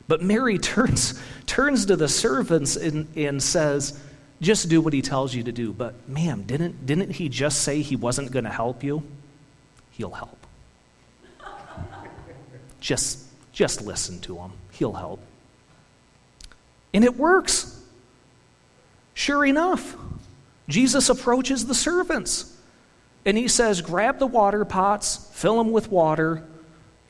But 0.06 0.22
Mary 0.22 0.56
turns, 0.60 1.20
turns 1.46 1.86
to 1.86 1.96
the 1.96 2.06
servants 2.06 2.76
and, 2.76 3.08
and 3.16 3.42
says, 3.42 4.00
Just 4.40 4.68
do 4.68 4.80
what 4.80 4.92
he 4.92 5.02
tells 5.02 5.34
you 5.34 5.42
to 5.42 5.50
do. 5.50 5.72
But, 5.72 6.08
ma'am, 6.08 6.44
didn't, 6.44 6.86
didn't 6.86 7.10
he 7.10 7.28
just 7.28 7.62
say 7.62 7.82
he 7.82 7.96
wasn't 7.96 8.30
going 8.30 8.44
to 8.44 8.52
help 8.52 8.84
you? 8.84 9.02
He'll 9.90 10.12
help. 10.12 10.46
just, 12.80 13.18
just 13.52 13.82
listen 13.82 14.20
to 14.20 14.36
him, 14.36 14.52
he'll 14.70 14.92
help. 14.92 15.20
And 16.94 17.02
it 17.02 17.16
works. 17.16 17.78
Sure 19.20 19.44
enough, 19.44 19.98
Jesus 20.66 21.10
approaches 21.10 21.66
the 21.66 21.74
servants 21.74 22.56
and 23.26 23.36
he 23.36 23.48
says, 23.48 23.82
Grab 23.82 24.18
the 24.18 24.26
water 24.26 24.64
pots, 24.64 25.28
fill 25.34 25.58
them 25.58 25.72
with 25.72 25.90
water, 25.90 26.42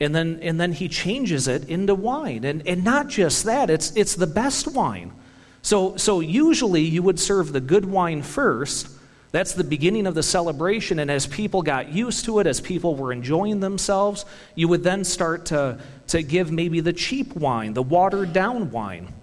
and 0.01 0.13
then, 0.13 0.39
and 0.41 0.59
then 0.59 0.73
he 0.73 0.89
changes 0.89 1.47
it 1.47 1.69
into 1.69 1.95
wine. 1.95 2.43
And, 2.43 2.67
and 2.67 2.83
not 2.83 3.07
just 3.07 3.45
that, 3.45 3.69
it's, 3.69 3.95
it's 3.95 4.15
the 4.15 4.27
best 4.27 4.67
wine. 4.67 5.13
So, 5.61 5.95
so 5.95 6.19
usually 6.19 6.81
you 6.81 7.01
would 7.01 7.17
serve 7.17 7.53
the 7.53 7.61
good 7.61 7.85
wine 7.85 8.23
first. 8.23 8.89
That's 9.31 9.53
the 9.53 9.63
beginning 9.63 10.05
of 10.05 10.13
the 10.13 10.21
celebration. 10.21 10.99
And 10.99 11.09
as 11.09 11.25
people 11.25 11.61
got 11.61 11.93
used 11.93 12.25
to 12.25 12.39
it, 12.39 12.45
as 12.45 12.59
people 12.59 12.97
were 12.97 13.13
enjoying 13.13 13.61
themselves, 13.61 14.25
you 14.53 14.67
would 14.67 14.83
then 14.83 15.05
start 15.05 15.45
to, 15.45 15.79
to 16.07 16.23
give 16.23 16.51
maybe 16.51 16.81
the 16.81 16.91
cheap 16.91 17.37
wine, 17.37 17.73
the 17.73 17.81
watered 17.81 18.33
down 18.33 18.69
wine. 18.69 19.13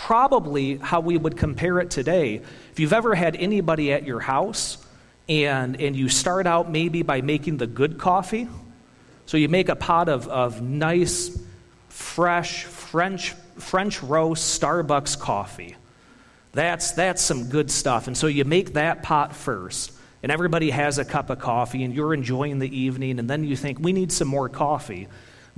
Probably 0.00 0.78
how 0.78 1.00
we 1.00 1.18
would 1.18 1.36
compare 1.36 1.78
it 1.78 1.90
today. 1.90 2.36
If 2.72 2.80
you've 2.80 2.94
ever 2.94 3.14
had 3.14 3.36
anybody 3.36 3.92
at 3.92 4.06
your 4.06 4.18
house 4.18 4.78
and, 5.28 5.78
and 5.78 5.94
you 5.94 6.08
start 6.08 6.46
out 6.46 6.70
maybe 6.70 7.02
by 7.02 7.20
making 7.20 7.58
the 7.58 7.66
good 7.66 7.98
coffee, 7.98 8.48
so 9.26 9.36
you 9.36 9.50
make 9.50 9.68
a 9.68 9.76
pot 9.76 10.08
of, 10.08 10.26
of 10.26 10.62
nice, 10.62 11.38
fresh, 11.90 12.64
French, 12.64 13.32
French 13.58 14.02
roast 14.02 14.58
Starbucks 14.58 15.20
coffee. 15.20 15.76
That's, 16.52 16.92
that's 16.92 17.20
some 17.20 17.50
good 17.50 17.70
stuff. 17.70 18.06
And 18.06 18.16
so 18.16 18.26
you 18.26 18.46
make 18.46 18.72
that 18.72 19.02
pot 19.02 19.36
first, 19.36 19.92
and 20.22 20.32
everybody 20.32 20.70
has 20.70 20.96
a 20.96 21.04
cup 21.04 21.28
of 21.28 21.40
coffee, 21.40 21.84
and 21.84 21.94
you're 21.94 22.14
enjoying 22.14 22.58
the 22.58 22.74
evening, 22.74 23.18
and 23.18 23.28
then 23.28 23.44
you 23.44 23.54
think, 23.54 23.78
we 23.78 23.92
need 23.92 24.10
some 24.12 24.28
more 24.28 24.48
coffee. 24.48 25.08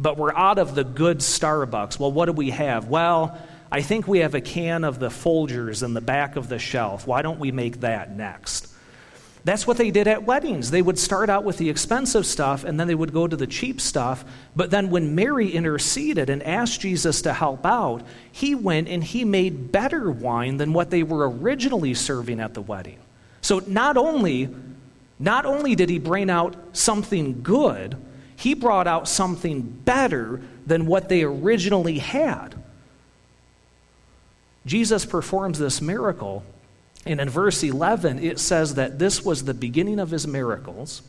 But 0.01 0.19
we're 0.19 0.35
out 0.35 0.59
of 0.59 0.75
the 0.75 0.85
good 0.85 1.19
Starbucks. 1.19 2.01
Well, 2.01 2.11
what 2.11 2.27
do 2.27 2.33
we 2.33 2.51
have? 2.51 2.89
Well, 2.89 3.39
I 3.73 3.81
think 3.81 4.07
we 4.07 4.19
have 4.19 4.35
a 4.35 4.41
can 4.43 4.85
of 4.85 4.99
the 4.99 5.09
Folgers 5.09 5.83
in 5.83 5.95
the 5.95 6.03
back 6.03 6.37
of 6.37 6.51
the 6.51 6.59
shelf. 6.59 7.07
Why 7.07 7.23
don't 7.23 7.41
we 7.41 7.51
make 7.51 7.81
that 7.81 8.15
next? 8.15 8.69
That's 9.45 9.67
what 9.67 9.79
they 9.79 9.91
did 9.91 10.07
at 10.07 10.25
weddings. 10.25 10.71
They 10.71 10.83
would 10.83 10.99
start 10.99 11.31
out 11.31 11.43
with 11.43 11.57
the 11.57 11.71
expensive 11.71 12.27
stuff 12.27 12.65
and 12.65 12.79
then 12.79 12.87
they 12.87 12.95
would 12.95 13.15
go 13.15 13.27
to 13.27 13.35
the 13.35 13.47
cheap 13.47 13.81
stuff. 13.81 14.27
But 14.55 14.71
then 14.71 14.91
when 14.91 15.15
Mary 15.15 15.51
interceded 15.51 16.29
and 16.29 16.43
asked 16.43 16.83
Jesus 16.83 17.23
to 17.23 17.33
help 17.33 17.65
out, 17.65 18.03
he 18.31 18.55
went 18.55 18.89
and 18.89 19.03
he 19.03 19.25
made 19.25 19.73
better 19.73 20.11
wine 20.11 20.59
than 20.59 20.75
what 20.75 20.91
they 20.91 21.03
were 21.03 21.31
originally 21.31 21.95
serving 21.95 22.41
at 22.41 22.53
the 22.53 22.61
wedding. 22.61 22.99
So 23.41 23.61
not 23.67 23.97
only 23.97 24.55
not 25.19 25.47
only 25.47 25.75
did 25.77 25.89
he 25.89 25.99
bring 25.99 26.29
out 26.29 26.57
something 26.75 27.43
good, 27.43 27.97
he 28.37 28.53
brought 28.53 28.87
out 28.87 29.09
something 29.09 29.63
better 29.63 30.43
than 30.67 30.85
what 30.85 31.09
they 31.09 31.23
originally 31.23 32.01
had. 32.01 32.62
Jesus 34.65 35.05
performs 35.05 35.59
this 35.59 35.81
miracle 35.81 36.45
and 37.05 37.21
in 37.21 37.29
verse 37.29 37.63
11, 37.63 38.21
it 38.21 38.39
says 38.39 38.77
that 38.77 38.99
this 38.99 39.25
was 39.25 39.45
the 39.45 39.55
beginning 39.55 39.99
of 39.99 40.11
his 40.11 40.27
miracles, 40.27 41.03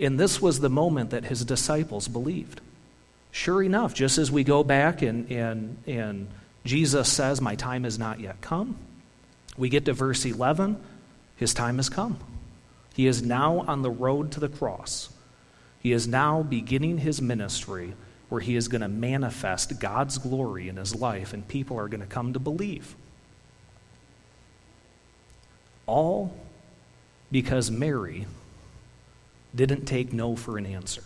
and 0.00 0.18
this 0.18 0.40
was 0.40 0.60
the 0.60 0.70
moment 0.70 1.10
that 1.10 1.24
his 1.24 1.44
disciples 1.44 2.08
believed. 2.08 2.60
Sure 3.30 3.62
enough, 3.62 3.92
just 3.92 4.16
as 4.16 4.30
we 4.30 4.44
go 4.44 4.64
back 4.64 5.02
and, 5.02 5.30
and, 5.30 5.76
and 5.86 6.28
Jesus 6.64 7.12
says, 7.12 7.40
My 7.40 7.56
time 7.56 7.84
has 7.84 7.98
not 7.98 8.20
yet 8.20 8.40
come, 8.40 8.76
we 9.56 9.68
get 9.68 9.84
to 9.84 9.92
verse 9.92 10.24
11, 10.24 10.80
his 11.36 11.52
time 11.52 11.76
has 11.76 11.90
come. 11.90 12.18
He 12.94 13.06
is 13.06 13.22
now 13.22 13.64
on 13.68 13.82
the 13.82 13.90
road 13.90 14.32
to 14.32 14.40
the 14.40 14.48
cross. 14.48 15.10
He 15.80 15.92
is 15.92 16.08
now 16.08 16.42
beginning 16.42 16.98
his 16.98 17.20
ministry 17.22 17.92
where 18.28 18.40
he 18.40 18.56
is 18.56 18.68
going 18.68 18.82
to 18.82 18.88
manifest 18.88 19.80
God's 19.80 20.18
glory 20.18 20.68
in 20.68 20.76
his 20.76 20.94
life, 20.94 21.32
and 21.32 21.46
people 21.48 21.78
are 21.78 21.88
going 21.88 22.00
to 22.00 22.06
come 22.06 22.32
to 22.34 22.38
believe. 22.38 22.94
All 25.86 26.34
because 27.30 27.70
Mary 27.70 28.26
didn't 29.54 29.86
take 29.86 30.12
no 30.12 30.36
for 30.36 30.58
an 30.58 30.66
answer. 30.66 31.02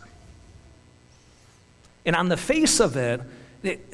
And 2.04 2.16
on 2.16 2.28
the 2.28 2.36
face 2.36 2.80
of 2.80 2.96
it, 2.96 3.20
it, 3.62 3.86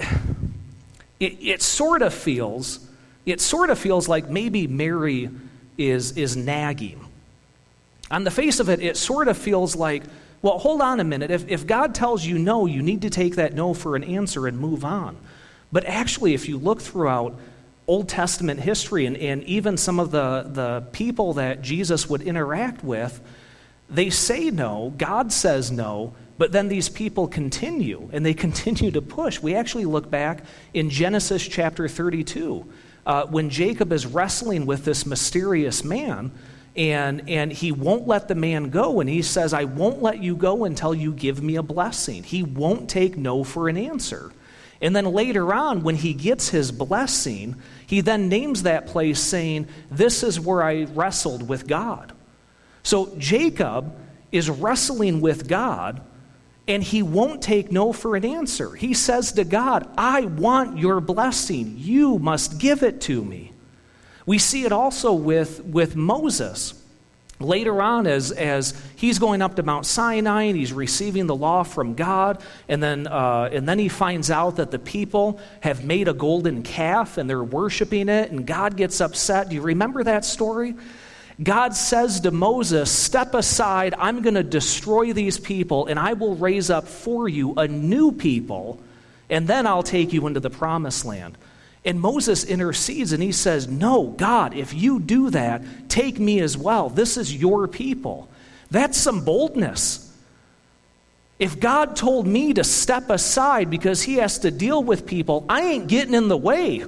it, 1.20 1.37
it, 1.40 1.62
sort 1.62 2.00
of 2.02 2.14
feels, 2.14 2.80
it 3.26 3.40
sort 3.40 3.70
of 3.70 3.78
feels 3.78 4.08
like 4.08 4.30
maybe 4.30 4.66
Mary 4.66 5.28
is, 5.76 6.16
is 6.16 6.37
nagging. 6.37 7.04
On 8.11 8.25
the 8.25 8.30
face 8.30 8.61
of 8.61 8.70
it, 8.70 8.80
it 8.80 8.97
sort 8.97 9.28
of 9.28 9.37
feels 9.37 9.76
like, 9.76 10.02
well, 10.40 10.59
hold 10.59 10.80
on 10.80 11.00
a 11.00 11.04
minute. 11.04 11.30
If, 11.30 11.49
if 11.49 11.66
God 11.66 11.95
tells 11.95 12.25
you 12.25 12.38
no, 12.38 12.66
you 12.66 12.83
need 12.83 13.02
to 13.02 13.11
take 13.11 13.37
that 13.37 13.54
no 13.54 13.75
for 13.75 13.97
an 13.97 14.04
answer 14.04 14.47
and 14.47 14.59
move 14.59 14.85
on. 14.85 15.16
But 15.73 15.85
actually, 15.85 16.35
if 16.35 16.49
you 16.49 16.59
look 16.59 16.80
throughout 16.80 17.38
Old 17.87 18.09
Testament 18.09 18.61
history 18.61 19.07
and, 19.07 19.16
and 19.16 19.42
even 19.45 19.76
some 19.76 19.99
of 19.99 20.11
the, 20.11 20.49
the 20.49 20.87
people 20.92 21.35
that 21.35 21.62
Jesus 21.62 22.09
would 22.09 22.23
interact 22.23 22.85
with, 22.85 23.21
they 23.90 24.11
say 24.11 24.50
no, 24.50 24.92
God 24.97 25.33
says 25.33 25.71
no, 25.71 26.14
but 26.37 26.52
then 26.52 26.68
these 26.68 26.88
people 26.88 27.26
continue 27.26 28.09
and 28.12 28.25
they 28.25 28.35
continue 28.47 28.90
to 28.92 29.02
push. 29.02 29.40
We 29.40 29.54
actually 29.54 29.87
look 29.87 30.11
back 30.11 30.45
in 30.73 30.90
Genesis 30.90 31.47
chapter 31.47 31.88
32 31.88 32.64
uh, 33.07 33.26
when 33.26 33.50
Jacob 33.50 33.92
is 33.92 34.07
wrestling 34.07 34.66
with 34.66 34.85
this 34.85 35.04
mysterious 35.07 35.83
man. 35.83 36.30
And, 36.78 37.28
and 37.28 37.52
he 37.52 37.73
won't 37.73 38.06
let 38.06 38.28
the 38.28 38.37
man 38.37 38.70
go. 38.70 39.00
And 39.00 39.11
he 39.11 39.20
says, 39.20 39.52
I 39.52 39.64
won't 39.64 40.00
let 40.00 40.23
you 40.23 40.37
go 40.37 40.64
until 40.64 40.94
you 40.94 41.12
give 41.12 41.42
me 41.42 41.56
a 41.56 41.62
blessing. 41.62 42.23
He 42.23 42.44
won't 42.44 42.88
take 42.88 43.18
no 43.18 43.42
for 43.42 43.68
an 43.68 43.76
answer. 43.76 44.32
And 44.80 44.94
then 44.94 45.06
later 45.06 45.52
on, 45.52 45.82
when 45.82 45.97
he 45.97 46.14
gets 46.14 46.50
his 46.50 46.70
blessing, 46.70 47.56
he 47.87 48.00
then 48.00 48.28
names 48.28 48.62
that 48.62 48.87
place 48.87 49.18
saying, 49.20 49.66
This 49.90 50.23
is 50.23 50.38
where 50.38 50.62
I 50.62 50.85
wrestled 50.85 51.49
with 51.49 51.66
God. 51.66 52.12
So 52.85 53.12
Jacob 53.18 53.99
is 54.30 54.49
wrestling 54.49 55.20
with 55.20 55.49
God, 55.49 56.00
and 56.68 56.80
he 56.80 57.02
won't 57.02 57.42
take 57.42 57.73
no 57.73 57.92
for 57.92 58.14
an 58.14 58.25
answer. 58.25 58.73
He 58.75 58.94
says 58.94 59.32
to 59.32 59.44
God, 59.44 59.90
I 59.99 60.26
want 60.26 60.78
your 60.78 61.00
blessing. 61.00 61.75
You 61.76 62.20
must 62.20 62.61
give 62.61 62.85
it 62.85 63.00
to 63.02 63.25
me. 63.25 63.52
We 64.28 64.37
see 64.37 64.66
it 64.66 64.73
also 64.73 65.14
with, 65.14 65.64
with 65.64 65.97
Moses. 65.97 66.75
Later 67.40 67.80
on, 67.80 68.06
as, 68.06 68.30
as 68.30 68.78
he's 68.94 69.18
going 69.18 69.40
up 69.40 69.56
to 69.56 69.62
Mount 69.62 69.87
Sinai 69.87 70.42
and 70.42 70.56
he's 70.56 70.70
receiving 70.70 71.26
the 71.26 71.35
law 71.35 71.62
from 71.62 71.94
God, 71.94 72.42
and 72.68 72.82
then, 72.82 73.06
uh, 73.06 73.49
and 73.50 73.66
then 73.66 73.78
he 73.78 73.88
finds 73.88 74.30
out 74.30 74.56
that 74.56 74.70
the 74.70 74.78
people 74.78 75.40
have 75.61 75.82
made 75.82 76.08
a 76.08 76.12
golden 76.12 76.62
calf 76.62 77.16
and 77.16 77.30
they're 77.30 77.42
worshiping 77.42 78.11
it, 78.11 78.30
and 78.30 78.47
God 78.47 78.76
gets 78.76 79.00
upset. 79.00 79.49
Do 79.49 79.54
you 79.54 79.62
remember 79.62 80.04
that 80.04 80.26
story? 80.26 80.75
God 81.42 81.75
says 81.75 82.20
to 82.20 82.30
Moses, 82.30 82.92
Step 82.92 83.32
aside, 83.32 83.94
I'm 83.97 84.20
going 84.20 84.35
to 84.35 84.42
destroy 84.42 85.14
these 85.14 85.38
people, 85.38 85.87
and 85.87 85.99
I 85.99 86.12
will 86.12 86.37
raise 86.37 86.68
up 86.68 86.87
for 86.87 87.30
you 87.30 87.54
a 87.54 87.66
new 87.66 88.12
people, 88.12 88.78
and 89.30 89.49
then 89.49 89.66
I'll 89.66 89.82
take 89.82 90.12
you 90.12 90.26
into 90.26 90.40
the 90.40 90.50
promised 90.50 91.06
land. 91.06 91.38
And 91.85 92.00
Moses 92.00 92.44
intercedes 92.44 93.12
and 93.12 93.23
he 93.23 93.32
says, 93.32 93.68
No, 93.68 94.08
God, 94.08 94.54
if 94.54 94.75
you 94.75 95.00
do 95.00 95.30
that, 95.30 95.62
take 95.88 96.18
me 96.18 96.40
as 96.40 96.56
well. 96.56 96.88
This 96.88 97.16
is 97.16 97.35
your 97.35 97.68
people. 97.68 98.28
That's 98.70 98.99
some 98.99 99.25
boldness. 99.25 100.04
If 101.38 101.61
God 101.61 101.94
told 101.94 102.26
me 102.26 102.52
to 102.54 102.64
step 102.64 103.11
aside 103.11 103.70
because 103.70 104.02
he 104.02 104.16
has 104.16 104.40
to 104.40 104.50
deal 104.50 104.82
with 104.82 105.06
people, 105.06 105.44
I 105.49 105.62
ain't 105.62 105.87
getting 105.87 106.14
in 106.14 106.28
the 106.28 106.37
way. 106.37 106.85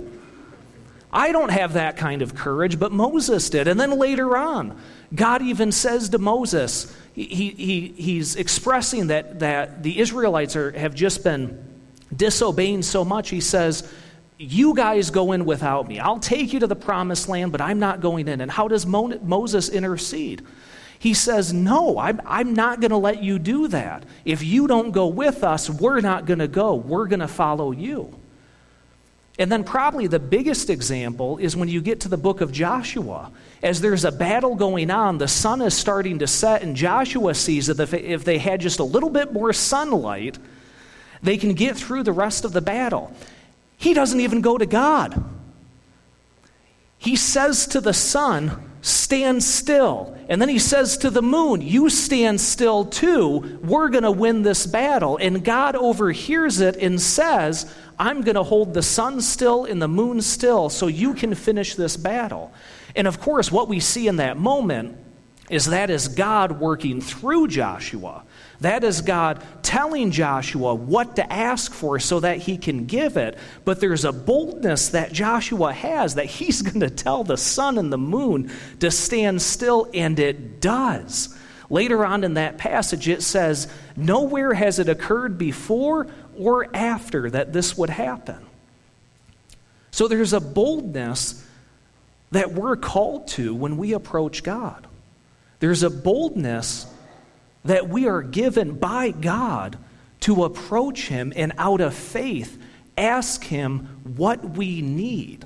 I 1.13 1.33
don't 1.33 1.51
have 1.51 1.75
that 1.75 1.97
kind 1.97 2.23
of 2.23 2.35
courage, 2.35 2.79
but 2.79 2.93
Moses 2.93 3.49
did. 3.51 3.69
And 3.69 3.79
then 3.79 3.99
later 3.99 4.37
on, 4.37 4.79
God 5.15 5.43
even 5.43 5.73
says 5.73 6.09
to 6.11 6.19
Moses, 6.19 6.95
he, 7.15 7.25
he, 7.25 7.95
he's 7.97 8.37
expressing 8.37 9.09
that, 9.09 9.41
that 9.41 9.83
the 9.83 9.99
Israelites 9.99 10.55
are, 10.57 10.71
have 10.73 10.95
just 10.95 11.25
been 11.25 11.65
disobeying 12.15 12.83
so 12.83 13.05
much. 13.05 13.31
He 13.31 13.41
says, 13.41 13.91
you 14.41 14.75
guys 14.75 15.11
go 15.11 15.33
in 15.33 15.45
without 15.45 15.87
me. 15.87 15.99
I'll 15.99 16.19
take 16.19 16.55
you 16.55 16.61
to 16.61 16.67
the 16.67 16.77
promised 16.77 17.29
land, 17.29 17.53
but 17.53 17.61
I'm 17.61 17.79
not 17.79 18.01
going 18.01 18.27
in. 18.27 18.41
And 18.41 18.51
how 18.51 18.69
does 18.69 18.87
Mo- 18.87 19.19
Moses 19.23 19.69
intercede? 19.69 20.43
He 20.99 21.13
says, 21.13 21.53
No, 21.53 21.99
I'm, 21.99 22.23
I'm 22.25 22.55
not 22.55 22.81
going 22.81 22.91
to 22.91 22.97
let 22.97 23.23
you 23.23 23.39
do 23.39 23.69
that. 23.69 24.05
If 24.25 24.43
you 24.43 24.67
don't 24.67 24.93
go 24.93 25.09
with 25.09 25.45
us, 25.45 25.69
we're 25.69 26.01
not 26.01 26.25
going 26.25 26.39
to 26.39 26.49
go. 26.49 26.75
We're 26.75 27.07
going 27.07 27.21
to 27.21 27.29
follow 27.29 27.71
you. 27.71 28.19
And 29.39 29.53
then, 29.53 29.63
probably 29.63 30.07
the 30.07 30.19
biggest 30.19 30.71
example 30.71 31.37
is 31.37 31.55
when 31.55 31.69
you 31.69 31.83
get 31.83 32.01
to 32.01 32.09
the 32.09 32.19
book 32.19 32.41
of 32.41 32.51
Joshua. 32.51 33.31
As 33.63 33.83
there's 33.83 34.07
a 34.07 34.13
battle 34.13 34.55
going 34.55 34.91
on, 34.91 35.19
the 35.19 35.29
sun 35.29 35.61
is 35.61 35.75
starting 35.75 36.19
to 36.21 36.27
set, 36.27 36.63
and 36.63 36.75
Joshua 36.75 37.35
sees 37.35 37.67
that 37.67 37.79
if 37.93 38.25
they 38.25 38.39
had 38.39 38.61
just 38.63 38.81
a 38.81 38.85
little 38.85 39.11
bit 39.11 39.35
more 39.35 39.53
sunlight, 39.53 40.39
they 41.23 41.37
can 41.37 41.53
get 41.53 41.77
through 41.77 42.05
the 42.05 42.13
rest 42.13 42.47
of 42.47 42.53
the 42.55 42.63
battle. 42.63 43.15
He 43.81 43.95
doesn't 43.95 44.21
even 44.21 44.43
go 44.43 44.59
to 44.59 44.67
God. 44.67 45.25
He 46.99 47.17
says 47.17 47.67
to 47.69 47.81
the 47.81 47.95
sun, 47.95 48.67
Stand 48.83 49.43
still. 49.43 50.17
And 50.29 50.41
then 50.41 50.51
he 50.51 50.59
says 50.59 50.99
to 50.99 51.09
the 51.09 51.23
moon, 51.23 51.63
You 51.63 51.89
stand 51.89 52.43
still 52.43 52.85
too. 52.85 53.59
We're 53.63 53.89
going 53.89 54.05
to 54.05 54.11
win 54.11 54.43
this 54.43 54.67
battle. 54.67 55.17
And 55.17 55.43
God 55.43 55.77
overhears 55.77 56.61
it 56.61 56.77
and 56.77 57.01
says, 57.01 57.75
I'm 57.99 58.21
going 58.21 58.35
to 58.35 58.43
hold 58.43 58.75
the 58.75 58.83
sun 58.83 59.23
still 59.23 59.65
and 59.65 59.81
the 59.81 59.89
moon 59.89 60.21
still 60.21 60.69
so 60.69 60.87
you 60.87 61.15
can 61.15 61.35
finish 61.35 61.75
this 61.75 61.97
battle. 61.97 62.53
And 62.95 63.07
of 63.07 63.19
course, 63.19 63.51
what 63.51 63.69
we 63.69 63.81
see 63.81 64.09
in 64.09 64.17
that 64.17 64.37
moment 64.37 64.99
is 65.49 65.67
that 65.67 65.89
is 65.89 66.09
God 66.09 66.61
working 66.61 67.01
through 67.01 67.49
Joshua. 67.49 68.25
That 68.61 68.85
is 68.85 69.01
God 69.01 69.43
telling 69.63 70.11
Joshua 70.11 70.75
what 70.75 71.17
to 71.17 71.33
ask 71.33 71.73
for 71.73 71.99
so 71.99 72.21
that 72.21 72.39
he 72.39 72.59
can 72.59 72.85
give 72.85 73.17
it. 73.17 73.39
But 73.65 73.81
there's 73.81 74.05
a 74.05 74.13
boldness 74.13 74.91
that 74.91 75.13
Joshua 75.13 75.73
has 75.73 76.17
that 76.17 76.27
he's 76.27 76.61
going 76.63 76.81
to 76.81 76.91
tell 76.91 77.25
the 77.25 77.37
sun 77.37 77.79
and 77.79 77.93
the 77.93 77.99
moon 77.99 78.53
to 78.81 78.91
stand 78.91 79.41
still, 79.41 79.89
and 79.95 80.19
it 80.19 80.61
does. 80.61 81.37
Later 81.71 82.05
on 82.05 82.25
in 82.25 82.35
that 82.35 82.59
passage, 82.59 83.09
it 83.09 83.23
says, 83.23 83.69
Nowhere 83.97 84.53
has 84.53 84.79
it 84.79 84.89
occurred 84.89 85.39
before 85.39 86.09
or 86.37 86.75
after 86.75 87.31
that 87.31 87.53
this 87.53 87.79
would 87.79 87.91
happen. 87.91 88.45
So 89.91 90.09
there's 90.09 90.33
a 90.33 90.41
boldness 90.41 91.47
that 92.31 92.53
we're 92.53 92.77
called 92.77 93.29
to 93.29 93.55
when 93.55 93.77
we 93.77 93.93
approach 93.93 94.43
God. 94.43 94.87
There's 95.61 95.83
a 95.83 95.91
boldness 95.91 96.87
that 97.65 97.89
we 97.89 98.07
are 98.07 98.23
given 98.23 98.75
by 98.75 99.11
God 99.11 99.79
to 100.21 100.45
approach 100.45 101.09
Him 101.09 101.33
and 101.37 101.53
out 101.59 101.81
of 101.81 101.95
faith 101.95 102.59
ask 102.97 103.45
Him 103.45 104.01
what 104.17 104.57
we 104.57 104.83
need. 104.83 105.45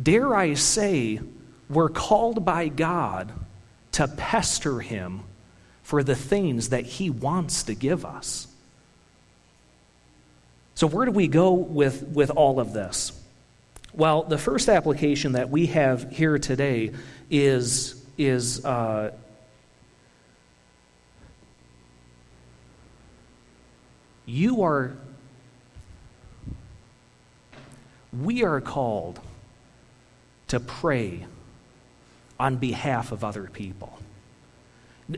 Dare 0.00 0.34
I 0.34 0.54
say, 0.54 1.20
we're 1.70 1.88
called 1.88 2.44
by 2.44 2.68
God 2.68 3.32
to 3.92 4.08
pester 4.08 4.80
Him 4.80 5.22
for 5.82 6.02
the 6.02 6.16
things 6.16 6.70
that 6.70 6.84
He 6.84 7.10
wants 7.10 7.64
to 7.64 7.74
give 7.74 8.04
us. 8.04 8.48
So, 10.74 10.88
where 10.88 11.06
do 11.06 11.12
we 11.12 11.28
go 11.28 11.52
with, 11.52 12.02
with 12.02 12.30
all 12.30 12.58
of 12.58 12.72
this? 12.72 13.12
Well, 13.92 14.24
the 14.24 14.38
first 14.38 14.68
application 14.68 15.32
that 15.32 15.50
we 15.50 15.66
have 15.66 16.10
here 16.10 16.36
today 16.38 16.90
is, 17.30 18.04
is 18.18 18.64
uh, 18.64 19.12
you 24.26 24.62
are, 24.62 24.96
we 28.22 28.44
are 28.44 28.60
called 28.60 29.20
to 30.48 30.60
pray 30.60 31.26
on 32.38 32.56
behalf 32.56 33.12
of 33.12 33.24
other 33.24 33.48
people. 33.52 33.98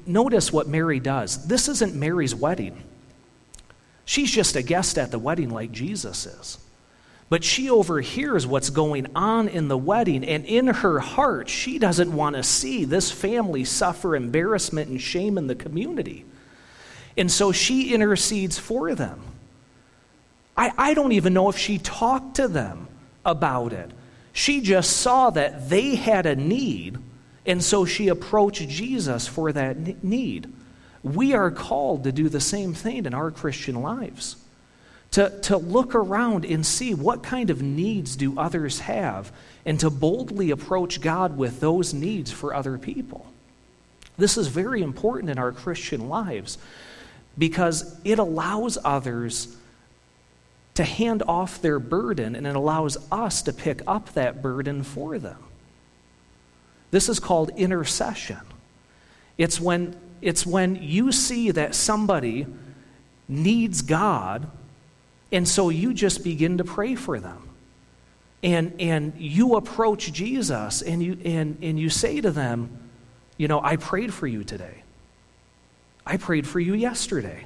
Notice 0.06 0.52
what 0.52 0.66
Mary 0.66 0.98
does. 0.98 1.46
This 1.46 1.68
isn't 1.68 1.94
Mary's 1.94 2.34
wedding. 2.34 2.82
She's 4.04 4.30
just 4.30 4.56
a 4.56 4.62
guest 4.62 4.98
at 4.98 5.10
the 5.10 5.18
wedding, 5.18 5.50
like 5.50 5.72
Jesus 5.72 6.26
is. 6.26 6.58
But 7.28 7.42
she 7.42 7.68
overhears 7.68 8.46
what's 8.46 8.70
going 8.70 9.08
on 9.16 9.48
in 9.48 9.66
the 9.66 9.78
wedding, 9.78 10.24
and 10.24 10.44
in 10.44 10.68
her 10.68 11.00
heart, 11.00 11.48
she 11.48 11.78
doesn't 11.78 12.12
want 12.12 12.36
to 12.36 12.42
see 12.44 12.84
this 12.84 13.10
family 13.10 13.64
suffer 13.64 14.14
embarrassment 14.14 14.88
and 14.88 15.00
shame 15.00 15.36
in 15.36 15.48
the 15.48 15.56
community. 15.56 16.24
And 17.16 17.30
so 17.30 17.52
she 17.52 17.94
intercedes 17.94 18.58
for 18.58 18.94
them. 18.94 19.20
I, 20.56 20.72
I 20.76 20.94
don't 20.94 21.12
even 21.12 21.34
know 21.34 21.48
if 21.48 21.58
she 21.58 21.78
talked 21.78 22.36
to 22.36 22.48
them 22.48 22.88
about 23.24 23.72
it. 23.72 23.90
She 24.32 24.60
just 24.60 24.98
saw 24.98 25.30
that 25.30 25.68
they 25.70 25.94
had 25.94 26.26
a 26.26 26.36
need, 26.36 26.98
and 27.46 27.62
so 27.62 27.84
she 27.84 28.08
approached 28.08 28.68
Jesus 28.68 29.26
for 29.26 29.52
that 29.52 30.04
need. 30.04 30.52
We 31.02 31.34
are 31.34 31.50
called 31.50 32.04
to 32.04 32.12
do 32.12 32.28
the 32.28 32.40
same 32.40 32.74
thing 32.74 33.06
in 33.06 33.14
our 33.14 33.30
Christian 33.30 33.80
lives 33.80 34.36
to, 35.12 35.30
to 35.42 35.56
look 35.56 35.94
around 35.94 36.44
and 36.44 36.64
see 36.66 36.92
what 36.92 37.22
kind 37.22 37.48
of 37.48 37.62
needs 37.62 38.16
do 38.16 38.38
others 38.38 38.80
have 38.80 39.32
and 39.64 39.80
to 39.80 39.88
boldly 39.88 40.50
approach 40.50 41.00
God 41.00 41.38
with 41.38 41.60
those 41.60 41.94
needs 41.94 42.30
for 42.30 42.54
other 42.54 42.76
people. 42.76 43.26
This 44.18 44.36
is 44.36 44.48
very 44.48 44.82
important 44.82 45.30
in 45.30 45.38
our 45.38 45.52
Christian 45.52 46.08
lives 46.08 46.58
because 47.38 47.98
it 48.04 48.18
allows 48.18 48.78
others 48.84 49.56
to 50.74 50.84
hand 50.84 51.22
off 51.26 51.60
their 51.62 51.78
burden 51.78 52.36
and 52.36 52.46
it 52.46 52.54
allows 52.54 52.98
us 53.10 53.42
to 53.42 53.52
pick 53.52 53.82
up 53.86 54.12
that 54.12 54.42
burden 54.42 54.82
for 54.82 55.18
them. 55.18 55.38
This 56.90 57.08
is 57.08 57.18
called 57.18 57.50
intercession. 57.56 58.40
It's 59.38 59.60
when, 59.60 59.96
it's 60.22 60.46
when 60.46 60.76
you 60.76 61.12
see 61.12 61.50
that 61.50 61.74
somebody 61.74 62.46
needs 63.28 63.82
God 63.82 64.50
and 65.32 65.46
so 65.48 65.70
you 65.70 65.92
just 65.92 66.22
begin 66.22 66.58
to 66.58 66.64
pray 66.64 66.94
for 66.94 67.18
them. 67.18 67.48
And, 68.42 68.80
and 68.80 69.12
you 69.16 69.56
approach 69.56 70.12
Jesus 70.12 70.82
and 70.82 71.02
you, 71.02 71.18
and, 71.24 71.58
and 71.62 71.80
you 71.80 71.88
say 71.90 72.20
to 72.20 72.30
them, 72.30 72.78
You 73.36 73.48
know, 73.48 73.60
I 73.60 73.76
prayed 73.76 74.14
for 74.14 74.26
you 74.26 74.44
today. 74.44 74.82
I 76.06 76.16
prayed 76.16 76.46
for 76.46 76.60
you 76.60 76.74
yesterday. 76.74 77.44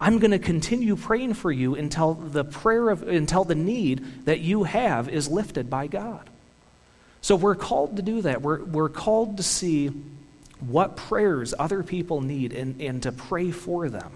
I'm 0.00 0.18
going 0.18 0.32
to 0.32 0.38
continue 0.38 0.96
praying 0.96 1.34
for 1.34 1.50
you 1.50 1.74
until 1.74 2.14
the 2.14 2.44
prayer 2.44 2.90
of 2.90 3.02
until 3.08 3.44
the 3.44 3.54
need 3.54 4.26
that 4.26 4.40
you 4.40 4.64
have 4.64 5.08
is 5.08 5.28
lifted 5.28 5.70
by 5.70 5.86
God. 5.86 6.28
So 7.22 7.36
we're 7.36 7.54
called 7.54 7.96
to 7.96 8.02
do 8.02 8.20
that. 8.20 8.42
We're, 8.42 8.62
we're 8.62 8.90
called 8.90 9.38
to 9.38 9.42
see 9.42 9.90
what 10.60 10.96
prayers 10.96 11.54
other 11.58 11.82
people 11.82 12.20
need 12.20 12.52
and, 12.52 12.80
and 12.82 13.02
to 13.04 13.12
pray 13.12 13.50
for 13.50 13.88
them. 13.88 14.12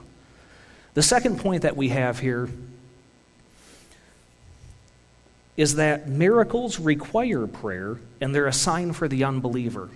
The 0.93 1.03
second 1.03 1.41
point 1.41 1.63
that 1.63 1.75
we 1.75 1.89
have 1.89 2.19
here 2.19 2.51
is 5.57 5.77
that 5.77 6.07
miracles 6.07 6.79
require 6.79 7.47
prayer 7.47 7.99
and 8.21 8.35
they're 8.35 8.47
a 8.47 8.53
sign 8.53 8.93
for 8.93 9.09
the 9.09 9.25
unbeliever. 9.25 9.89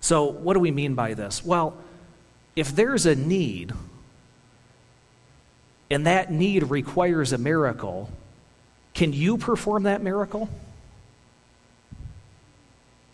So, 0.00 0.24
what 0.24 0.54
do 0.54 0.60
we 0.60 0.70
mean 0.70 0.94
by 0.94 1.14
this? 1.14 1.44
Well, 1.44 1.74
if 2.54 2.74
there's 2.74 3.06
a 3.06 3.14
need 3.14 3.72
and 5.90 6.06
that 6.06 6.30
need 6.30 6.64
requires 6.64 7.32
a 7.32 7.38
miracle, 7.38 8.10
can 8.94 9.12
you 9.12 9.36
perform 9.36 9.84
that 9.84 10.02
miracle? 10.02 10.48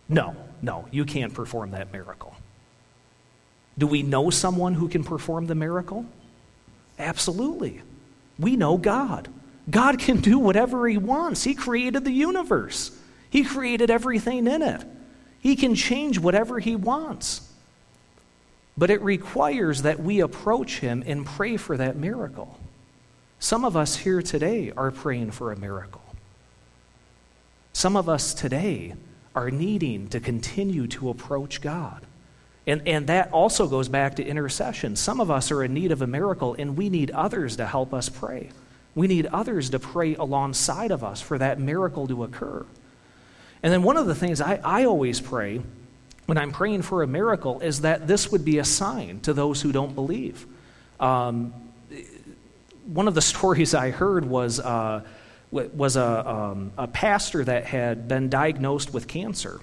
No, 0.08 0.36
no, 0.62 0.88
you 0.90 1.04
can't 1.04 1.34
perform 1.34 1.72
that 1.72 1.92
miracle. 1.92 2.34
Do 3.76 3.86
we 3.86 4.02
know 4.02 4.30
someone 4.30 4.74
who 4.74 4.88
can 4.88 5.04
perform 5.04 5.46
the 5.46 5.54
miracle? 5.54 6.04
Absolutely. 6.98 7.82
We 8.38 8.56
know 8.56 8.76
God. 8.76 9.28
God 9.70 9.98
can 9.98 10.20
do 10.20 10.38
whatever 10.38 10.88
He 10.88 10.96
wants. 10.96 11.44
He 11.44 11.54
created 11.54 12.04
the 12.04 12.12
universe, 12.12 12.90
He 13.30 13.44
created 13.44 13.90
everything 13.90 14.46
in 14.46 14.62
it. 14.62 14.84
He 15.40 15.54
can 15.54 15.76
change 15.76 16.18
whatever 16.18 16.58
He 16.58 16.74
wants. 16.74 17.47
But 18.78 18.90
it 18.90 19.02
requires 19.02 19.82
that 19.82 19.98
we 19.98 20.20
approach 20.20 20.78
Him 20.78 21.02
and 21.04 21.26
pray 21.26 21.56
for 21.56 21.76
that 21.76 21.96
miracle. 21.96 22.60
Some 23.40 23.64
of 23.64 23.76
us 23.76 23.96
here 23.96 24.22
today 24.22 24.72
are 24.76 24.92
praying 24.92 25.32
for 25.32 25.50
a 25.50 25.56
miracle. 25.56 26.02
Some 27.72 27.96
of 27.96 28.08
us 28.08 28.32
today 28.32 28.94
are 29.34 29.50
needing 29.50 30.08
to 30.10 30.20
continue 30.20 30.86
to 30.88 31.10
approach 31.10 31.60
God. 31.60 32.06
And, 32.68 32.86
and 32.86 33.08
that 33.08 33.32
also 33.32 33.66
goes 33.66 33.88
back 33.88 34.14
to 34.16 34.24
intercession. 34.24 34.94
Some 34.94 35.20
of 35.20 35.28
us 35.28 35.50
are 35.50 35.64
in 35.64 35.74
need 35.74 35.90
of 35.90 36.00
a 36.00 36.06
miracle, 36.06 36.54
and 36.56 36.76
we 36.76 36.88
need 36.88 37.10
others 37.10 37.56
to 37.56 37.66
help 37.66 37.92
us 37.92 38.08
pray. 38.08 38.50
We 38.94 39.08
need 39.08 39.26
others 39.26 39.70
to 39.70 39.80
pray 39.80 40.14
alongside 40.14 40.92
of 40.92 41.02
us 41.02 41.20
for 41.20 41.36
that 41.38 41.58
miracle 41.58 42.06
to 42.06 42.22
occur. 42.22 42.64
And 43.60 43.72
then 43.72 43.82
one 43.82 43.96
of 43.96 44.06
the 44.06 44.14
things 44.14 44.40
I, 44.40 44.60
I 44.62 44.84
always 44.84 45.20
pray 45.20 45.62
when 46.28 46.36
I'm 46.36 46.52
praying 46.52 46.82
for 46.82 47.02
a 47.02 47.06
miracle 47.06 47.60
is 47.60 47.80
that 47.80 48.06
this 48.06 48.30
would 48.30 48.44
be 48.44 48.58
a 48.58 48.64
sign 48.64 49.20
to 49.20 49.32
those 49.32 49.62
who 49.62 49.72
don't 49.72 49.94
believe. 49.94 50.46
Um, 51.00 51.54
one 52.84 53.08
of 53.08 53.14
the 53.14 53.22
stories 53.34 53.72
I 53.72 53.88
heard 53.88 54.26
was, 54.26 54.60
uh, 54.60 55.04
was 55.50 55.96
a, 55.96 56.28
um, 56.28 56.72
a 56.76 56.86
pastor 56.86 57.42
that 57.44 57.64
had 57.64 58.08
been 58.08 58.28
diagnosed 58.28 58.92
with 58.92 59.08
cancer. 59.08 59.58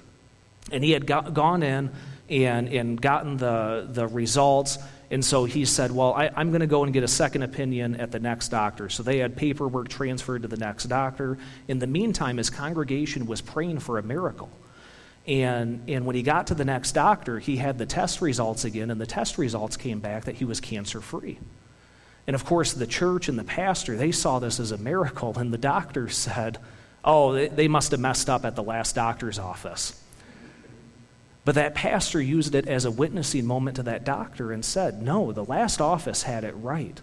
And 0.72 0.84
he 0.84 0.90
had 0.90 1.06
got, 1.06 1.36
gone 1.36 1.62
in 1.62 1.92
and, 2.32 2.68
and 2.70 3.00
gotten 3.00 3.38
the, 3.38 3.88
the 3.88 4.08
results 4.08 4.80
and 5.12 5.24
so 5.24 5.46
he 5.46 5.66
said, 5.66 5.92
Well, 5.92 6.16
I, 6.16 6.32
am 6.36 6.50
going 6.50 6.62
to 6.62 6.68
go 6.68 6.84
and 6.84 6.92
get 6.92 7.04
a 7.04 7.08
second 7.08 7.44
opinion 7.44 7.96
at 7.98 8.12
the 8.12 8.20
next 8.20 8.50
doctor. 8.50 8.90
So 8.90 9.04
they 9.04 9.20
had 9.20 9.36
paperwork 9.36 9.88
transferred 9.88 10.42
to 10.42 10.48
the 10.48 10.58
next 10.58 10.86
doctor. 10.86 11.38
In 11.68 11.78
the 11.78 11.86
meantime, 11.86 12.38
his 12.38 12.50
congregation 12.50 13.28
was 13.28 13.40
praying 13.40 13.80
for 13.80 14.00
a 14.00 14.04
miracle. 14.04 14.50
And, 15.28 15.90
and 15.90 16.06
when 16.06 16.16
he 16.16 16.22
got 16.22 16.48
to 16.48 16.56
the 16.56 16.66
next 16.66 16.92
doctor, 16.92 17.40
he 17.40 17.58
had 17.58 17.78
the 17.78 17.86
test 17.86 18.22
results 18.22 18.64
again, 18.64 18.92
and 18.92 19.02
the 19.02 19.08
test 19.08 19.38
results 19.38 19.76
came 19.76 20.00
back 20.00 20.26
that 20.26 20.36
he 20.36 20.46
was 20.46 20.60
cancer 20.60 21.02
free. 21.02 21.40
And 22.28 22.36
of 22.36 22.46
course, 22.46 22.74
the 22.74 22.88
church 22.88 23.28
and 23.28 23.38
the 23.38 23.44
pastor, 23.44 23.98
they 23.98 24.12
saw 24.12 24.40
this 24.40 24.60
as 24.60 24.72
a 24.72 24.78
miracle, 24.78 25.38
and 25.38 25.52
the 25.54 25.58
doctor 25.58 26.10
said, 26.10 26.60
Oh, 27.04 27.34
they, 27.34 27.48
they 27.48 27.68
must 27.68 27.92
have 27.92 28.00
messed 28.00 28.30
up 28.30 28.46
at 28.46 28.56
the 28.56 28.64
last 28.64 28.96
doctor's 28.96 29.38
office. 29.38 30.02
But 31.44 31.54
that 31.54 31.76
pastor 31.76 32.20
used 32.20 32.56
it 32.56 32.68
as 32.68 32.86
a 32.86 32.92
witnessing 32.92 33.46
moment 33.46 33.76
to 33.76 33.84
that 33.84 34.04
doctor 34.04 34.52
and 34.52 34.66
said, 34.66 35.02
No, 35.02 35.32
the 35.32 35.46
last 35.46 35.80
office 35.80 36.24
had 36.24 36.44
it 36.44 36.54
right. 36.54 37.00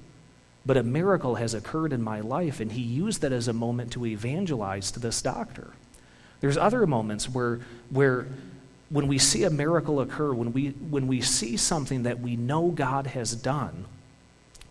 But 0.66 0.76
a 0.76 0.82
miracle 0.82 1.36
has 1.36 1.54
occurred 1.54 1.92
in 1.92 2.02
my 2.02 2.20
life, 2.20 2.60
and 2.60 2.72
he 2.72 2.82
used 2.82 3.20
that 3.22 3.32
as 3.32 3.48
a 3.48 3.52
moment 3.52 3.92
to 3.92 4.06
evangelize 4.06 4.90
to 4.92 5.00
this 5.00 5.22
doctor. 5.22 5.72
There's 6.42 6.58
other 6.58 6.88
moments 6.88 7.28
where, 7.28 7.60
where 7.90 8.26
when 8.90 9.06
we 9.06 9.16
see 9.16 9.44
a 9.44 9.50
miracle 9.50 10.00
occur, 10.00 10.34
when 10.34 10.52
we, 10.52 10.70
when 10.70 11.06
we 11.06 11.20
see 11.20 11.56
something 11.56 12.02
that 12.02 12.18
we 12.18 12.34
know 12.34 12.70
God 12.70 13.06
has 13.06 13.32
done, 13.34 13.84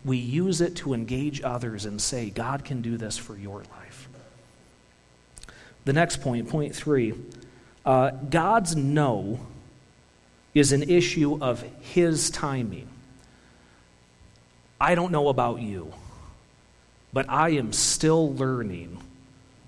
we 0.04 0.18
use 0.18 0.60
it 0.60 0.76
to 0.78 0.94
engage 0.94 1.42
others 1.42 1.86
and 1.86 2.02
say, 2.02 2.30
God 2.30 2.66
can 2.66 2.82
do 2.82 2.98
this 2.98 3.18
for 3.18 3.38
your 3.38 3.60
life. 3.60 4.10
The 5.86 5.94
next 5.94 6.18
point, 6.22 6.50
point 6.50 6.76
three 6.76 7.14
uh, 7.86 8.12
God's 8.12 8.76
no 8.76 9.40
is 10.54 10.74
an 10.74 10.84
issue 10.84 11.40
of 11.42 11.64
His 11.80 12.30
timing. 12.30 12.90
I 14.80 14.94
don't 14.94 15.14
know 15.14 15.30
about 15.30 15.62
you, 15.62 15.94
but 17.14 17.30
I 17.30 17.52
am 17.52 17.72
still 17.72 18.36
learning 18.36 19.02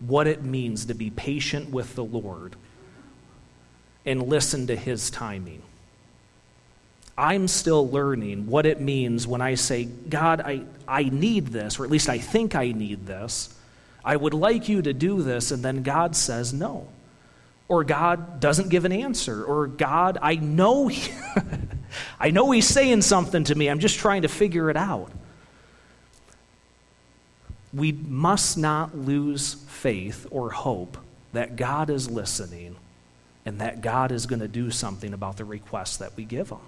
what 0.07 0.27
it 0.27 0.43
means 0.43 0.85
to 0.85 0.93
be 0.93 1.09
patient 1.09 1.69
with 1.69 1.95
the 1.95 2.03
Lord 2.03 2.55
and 4.05 4.27
listen 4.27 4.67
to 4.67 4.75
His 4.75 5.09
timing. 5.09 5.61
I'm 7.17 7.47
still 7.47 7.87
learning 7.89 8.47
what 8.47 8.65
it 8.65 8.81
means 8.81 9.27
when 9.27 9.41
I 9.41 9.55
say, 9.55 9.85
God, 9.85 10.41
I, 10.41 10.63
I 10.87 11.03
need 11.03 11.47
this, 11.47 11.79
or 11.79 11.85
at 11.85 11.91
least 11.91 12.09
I 12.09 12.17
think 12.17 12.55
I 12.55 12.71
need 12.71 13.05
this. 13.05 13.53
I 14.03 14.15
would 14.15 14.33
like 14.33 14.67
you 14.67 14.81
to 14.81 14.93
do 14.93 15.21
this, 15.21 15.51
and 15.51 15.63
then 15.63 15.83
God 15.83 16.15
says 16.15 16.53
no. 16.53 16.87
Or 17.67 17.83
God 17.83 18.39
doesn't 18.39 18.69
give 18.69 18.83
an 18.83 18.91
answer. 18.91 19.43
Or 19.43 19.67
God, 19.67 20.17
I 20.21 20.35
know, 20.35 20.91
I 22.19 22.31
know 22.31 22.51
He's 22.51 22.67
saying 22.67 23.03
something 23.03 23.43
to 23.45 23.55
me. 23.55 23.69
I'm 23.69 23.79
just 23.79 23.99
trying 23.99 24.23
to 24.23 24.27
figure 24.27 24.69
it 24.69 24.77
out. 24.77 25.11
We 27.73 27.91
must 27.91 28.57
not 28.57 28.95
lose 28.95 29.55
faith 29.67 30.27
or 30.29 30.51
hope 30.51 30.97
that 31.33 31.55
God 31.55 31.89
is 31.89 32.09
listening 32.09 32.75
and 33.45 33.59
that 33.59 33.81
God 33.81 34.11
is 34.11 34.25
going 34.25 34.41
to 34.41 34.47
do 34.47 34.71
something 34.71 35.13
about 35.13 35.37
the 35.37 35.45
requests 35.45 35.97
that 35.97 36.15
we 36.15 36.23
give 36.23 36.49
Him. 36.49 36.59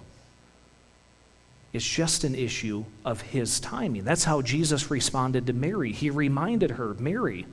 It's 1.76 1.86
just 1.86 2.24
an 2.24 2.34
issue 2.34 2.86
of 3.04 3.20
his 3.20 3.60
timing. 3.60 4.04
That's 4.04 4.24
how 4.24 4.40
Jesus 4.40 4.90
responded 4.90 5.46
to 5.46 5.52
Mary. 5.52 5.92
He 5.92 6.08
reminded 6.08 6.70
her, 6.72 6.94
Mary, 6.94 7.44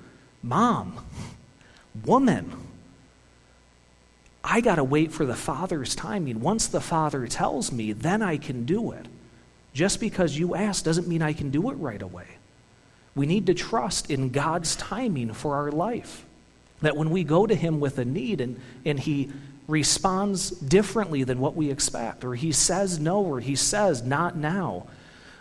mom, 0.41 1.05
woman, 2.05 2.53
I 4.43 4.61
got 4.61 4.75
to 4.75 4.83
wait 4.83 5.11
for 5.11 5.25
the 5.25 5.35
Father's 5.35 5.93
timing. 5.93 6.39
Once 6.39 6.67
the 6.67 6.79
Father 6.79 7.27
tells 7.27 7.73
me, 7.73 7.91
then 7.91 8.21
I 8.21 8.37
can 8.37 8.63
do 8.63 8.91
it. 8.91 9.07
Just 9.73 9.99
because 9.99 10.37
you 10.37 10.55
ask 10.55 10.85
doesn't 10.85 11.07
mean 11.07 11.21
I 11.21 11.33
can 11.33 11.49
do 11.49 11.69
it 11.69 11.73
right 11.73 12.01
away. 12.01 12.27
We 13.15 13.25
need 13.25 13.45
to 13.47 13.53
trust 13.53 14.09
in 14.09 14.29
God's 14.29 14.75
timing 14.75 15.33
for 15.33 15.55
our 15.55 15.71
life. 15.71 16.25
That 16.81 16.97
when 16.97 17.11
we 17.11 17.23
go 17.23 17.45
to 17.45 17.55
Him 17.55 17.79
with 17.79 17.97
a 17.99 18.05
need 18.05 18.41
and, 18.41 18.59
and 18.85 18.99
He 18.99 19.31
responds 19.67 20.49
differently 20.49 21.23
than 21.23 21.39
what 21.39 21.55
we 21.55 21.71
expect, 21.71 22.23
or 22.23 22.35
he 22.35 22.51
says 22.51 22.99
no, 22.99 23.21
or 23.21 23.39
he 23.39 23.55
says 23.55 24.03
not 24.03 24.35
now, 24.35 24.87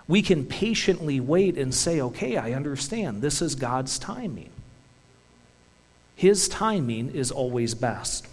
we 0.08 0.22
can 0.22 0.44
patiently 0.44 1.20
wait 1.20 1.56
and 1.56 1.74
say, 1.74 2.00
okay, 2.00 2.36
I 2.36 2.52
understand. 2.52 3.22
This 3.22 3.40
is 3.40 3.54
God's 3.54 3.98
timing. 3.98 4.50
His 6.14 6.48
timing 6.48 7.10
is 7.10 7.30
always 7.30 7.74
best. 7.74 8.26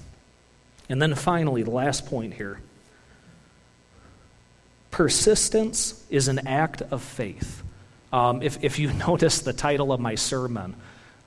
And 0.89 1.02
then 1.02 1.15
finally, 1.15 1.63
the 1.63 1.71
last 1.71 2.06
point 2.06 2.34
here 2.34 2.60
persistence 4.91 6.04
is 6.10 6.28
an 6.28 6.45
act 6.47 6.82
of 6.82 7.02
faith. 7.02 7.63
Um, 8.11 8.41
if, 8.41 8.63
if 8.63 8.79
you 8.79 8.91
notice 9.07 9.39
the 9.39 9.53
title 9.53 9.91
of 9.91 9.99
my 9.99 10.15
sermon, 10.15 10.75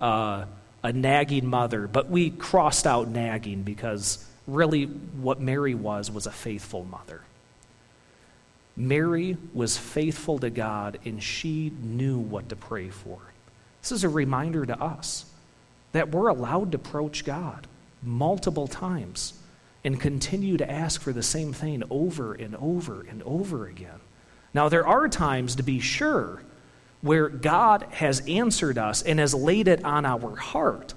uh, 0.01 0.45
A 0.83 0.93
Nagging 0.93 1.47
Mother, 1.47 1.87
but 1.87 2.11
we 2.11 2.31
crossed 2.31 2.87
out 2.87 3.09
nagging 3.09 3.63
because 3.63 4.25
really 4.47 4.85
what 4.85 5.41
Mary 5.41 5.75
was 5.75 6.11
was 6.11 6.27
a 6.27 6.33
faithful 6.33 6.85
mother. 6.85 7.23
Mary 8.77 9.37
was 9.53 9.77
faithful 9.77 10.39
to 10.39 10.51
God 10.51 10.99
and 11.05 11.23
she 11.23 11.73
knew 11.83 12.19
what 12.19 12.49
to 12.49 12.57
pray 12.57 12.89
for. 12.89 13.19
This 13.83 13.93
is 13.93 14.05
a 14.05 14.09
reminder 14.09 14.65
to 14.65 14.81
us 14.81 15.27
that 15.93 16.11
we're 16.11 16.29
allowed 16.29 16.73
to 16.73 16.77
approach 16.77 17.25
God 17.25 17.67
multiple 18.03 18.67
times 18.67 19.35
and 19.85 20.01
continue 20.01 20.57
to 20.57 20.71
ask 20.71 21.01
for 21.01 21.13
the 21.13 21.23
same 21.23 21.53
thing 21.53 21.83
over 21.91 22.35
and 22.35 22.57
over 22.57 23.03
and 23.03 23.23
over 23.25 23.67
again. 23.67 24.01
Now, 24.55 24.69
there 24.69 24.87
are 24.87 25.09
times, 25.09 25.57
to 25.57 25.63
be 25.63 25.81
sure, 25.81 26.43
where 27.03 27.29
God 27.29 27.87
has 27.91 28.21
answered 28.27 28.79
us 28.79 29.03
and 29.03 29.19
has 29.19 29.35
laid 29.35 29.69
it 29.69 29.85
on 29.85 30.07
our 30.07 30.37
heart 30.37 30.95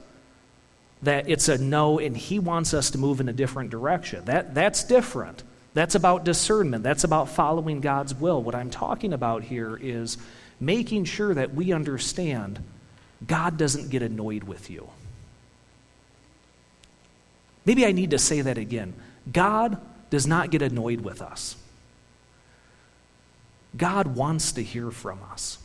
that 1.01 1.29
it's 1.29 1.49
a 1.49 1.57
no 1.57 1.99
and 1.99 2.15
he 2.15 2.39
wants 2.39 2.73
us 2.73 2.91
to 2.91 2.97
move 2.97 3.19
in 3.19 3.29
a 3.29 3.33
different 3.33 3.69
direction. 3.69 4.25
That, 4.25 4.55
that's 4.55 4.83
different. 4.83 5.43
That's 5.73 5.95
about 5.95 6.23
discernment. 6.23 6.83
That's 6.83 7.03
about 7.03 7.29
following 7.29 7.81
God's 7.81 8.15
will. 8.15 8.41
What 8.41 8.55
I'm 8.55 8.69
talking 8.69 9.13
about 9.13 9.43
here 9.43 9.77
is 9.79 10.17
making 10.59 11.05
sure 11.05 11.33
that 11.33 11.53
we 11.53 11.73
understand 11.73 12.59
God 13.25 13.57
doesn't 13.57 13.89
get 13.89 14.01
annoyed 14.01 14.43
with 14.43 14.69
you. 14.69 14.89
Maybe 17.65 17.85
I 17.85 17.91
need 17.91 18.11
to 18.11 18.19
say 18.19 18.41
that 18.41 18.57
again. 18.57 18.93
God 19.31 19.79
does 20.09 20.27
not 20.27 20.51
get 20.51 20.61
annoyed 20.61 21.01
with 21.01 21.21
us. 21.21 21.55
God 23.75 24.15
wants 24.15 24.53
to 24.53 24.63
hear 24.63 24.91
from 24.91 25.19
us. 25.31 25.57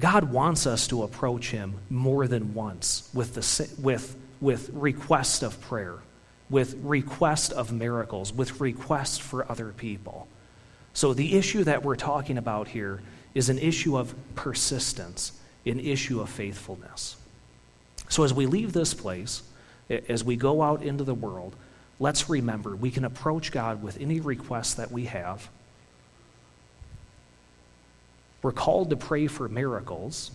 God 0.00 0.32
wants 0.32 0.66
us 0.66 0.88
to 0.88 1.02
approach 1.02 1.50
Him 1.50 1.74
more 1.90 2.26
than 2.26 2.54
once 2.54 3.08
with, 3.12 3.34
the, 3.34 3.80
with, 3.80 4.16
with 4.40 4.70
request 4.72 5.42
of 5.42 5.60
prayer, 5.60 5.98
with 6.48 6.74
request 6.82 7.52
of 7.52 7.70
miracles, 7.70 8.32
with 8.32 8.60
request 8.60 9.20
for 9.20 9.50
other 9.50 9.72
people. 9.72 10.26
So, 10.94 11.14
the 11.14 11.36
issue 11.36 11.64
that 11.64 11.84
we're 11.84 11.96
talking 11.96 12.38
about 12.38 12.68
here 12.68 13.00
is 13.34 13.48
an 13.48 13.58
issue 13.58 13.96
of 13.96 14.14
persistence, 14.34 15.32
an 15.64 15.78
issue 15.78 16.20
of 16.20 16.30
faithfulness. 16.30 17.16
So, 18.08 18.24
as 18.24 18.34
we 18.34 18.46
leave 18.46 18.72
this 18.72 18.94
place, 18.94 19.42
as 20.08 20.24
we 20.24 20.34
go 20.36 20.62
out 20.62 20.82
into 20.82 21.04
the 21.04 21.14
world, 21.14 21.54
let's 22.00 22.28
remember 22.28 22.74
we 22.74 22.90
can 22.90 23.04
approach 23.04 23.52
God 23.52 23.82
with 23.82 24.00
any 24.00 24.18
request 24.18 24.78
that 24.78 24.90
we 24.90 25.04
have 25.04 25.48
we're 28.42 28.52
called 28.52 28.90
to 28.90 28.96
pray 28.96 29.26
for 29.26 29.48
miracles. 29.48 30.30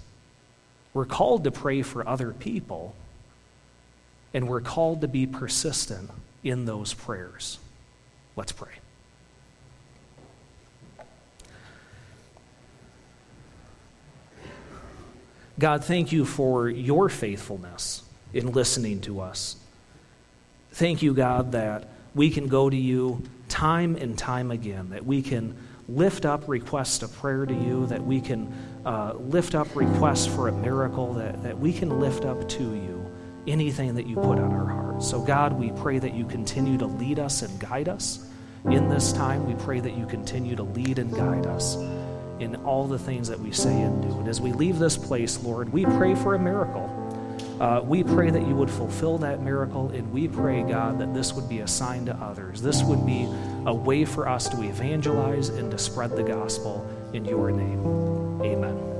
We're 0.93 1.05
called 1.05 1.43
to 1.45 1.51
pray 1.51 1.81
for 1.81 2.07
other 2.07 2.31
people. 2.31 2.95
And 4.33 4.47
we're 4.47 4.61
called 4.61 5.01
to 5.01 5.07
be 5.07 5.25
persistent 5.25 6.09
in 6.43 6.65
those 6.65 6.93
prayers. 6.93 7.57
Let's 8.35 8.51
pray. 8.51 8.71
God, 15.57 15.85
thank 15.85 16.11
you 16.11 16.25
for 16.25 16.67
your 16.69 17.07
faithfulness 17.07 18.03
in 18.33 18.51
listening 18.51 18.99
to 19.01 19.21
us. 19.21 19.55
Thank 20.71 21.01
you, 21.01 21.13
God, 21.13 21.53
that 21.53 21.87
we 22.13 22.29
can 22.29 22.47
go 22.47 22.69
to 22.69 22.75
you 22.75 23.23
time 23.47 23.95
and 23.95 24.17
time 24.17 24.51
again, 24.51 24.89
that 24.89 25.05
we 25.05 25.21
can 25.21 25.55
lift 25.87 26.25
up 26.25 26.47
requests 26.47 27.03
of 27.03 27.13
prayer 27.17 27.45
to 27.45 27.53
you, 27.53 27.85
that 27.87 28.03
we 28.03 28.21
can 28.21 28.51
uh, 28.85 29.13
lift 29.19 29.55
up 29.55 29.75
requests 29.75 30.25
for 30.25 30.47
a 30.47 30.51
miracle, 30.51 31.13
that, 31.13 31.43
that 31.43 31.59
we 31.59 31.71
can 31.71 31.99
lift 31.99 32.25
up 32.25 32.47
to 32.49 32.63
you 32.63 33.11
anything 33.47 33.95
that 33.95 34.07
you 34.07 34.15
put 34.15 34.39
on 34.39 34.51
our 34.51 34.65
hearts. 34.65 35.07
So, 35.07 35.21
God, 35.21 35.53
we 35.53 35.71
pray 35.71 35.99
that 35.99 36.13
you 36.13 36.25
continue 36.25 36.77
to 36.79 36.87
lead 36.87 37.19
us 37.19 37.41
and 37.41 37.59
guide 37.59 37.87
us 37.87 38.27
in 38.65 38.89
this 38.89 39.13
time. 39.13 39.45
We 39.45 39.53
pray 39.63 39.79
that 39.79 39.95
you 39.95 40.05
continue 40.07 40.55
to 40.55 40.63
lead 40.63 40.97
and 40.97 41.13
guide 41.13 41.45
us 41.45 41.75
in 42.39 42.55
all 42.65 42.87
the 42.87 42.99
things 42.99 43.27
that 43.27 43.39
we 43.39 43.51
say 43.51 43.81
and 43.81 44.01
do. 44.01 44.19
And 44.19 44.27
as 44.27 44.41
we 44.41 44.51
leave 44.51 44.79
this 44.79 44.97
place, 44.97 45.41
Lord, 45.43 45.71
we 45.71 45.85
pray 45.85 46.15
for 46.15 46.33
a 46.33 46.39
miracle. 46.39 46.91
Uh, 47.59 47.81
we 47.81 48.03
pray 48.03 48.29
that 48.29 48.45
you 48.45 48.55
would 48.55 48.69
fulfill 48.69 49.17
that 49.19 49.41
miracle, 49.41 49.89
and 49.89 50.11
we 50.11 50.27
pray, 50.27 50.63
God, 50.63 50.99
that 50.99 51.13
this 51.13 51.31
would 51.33 51.47
be 51.47 51.59
a 51.59 51.67
sign 51.67 52.05
to 52.07 52.13
others. 52.15 52.61
This 52.61 52.83
would 52.83 53.05
be 53.05 53.29
a 53.65 53.73
way 53.73 54.05
for 54.05 54.27
us 54.27 54.47
to 54.49 54.61
evangelize 54.63 55.49
and 55.49 55.71
to 55.71 55.77
spread 55.77 56.11
the 56.11 56.23
gospel 56.23 56.85
in 57.13 57.25
your 57.25 57.51
name. 57.51 57.85
Amen. 58.41 58.94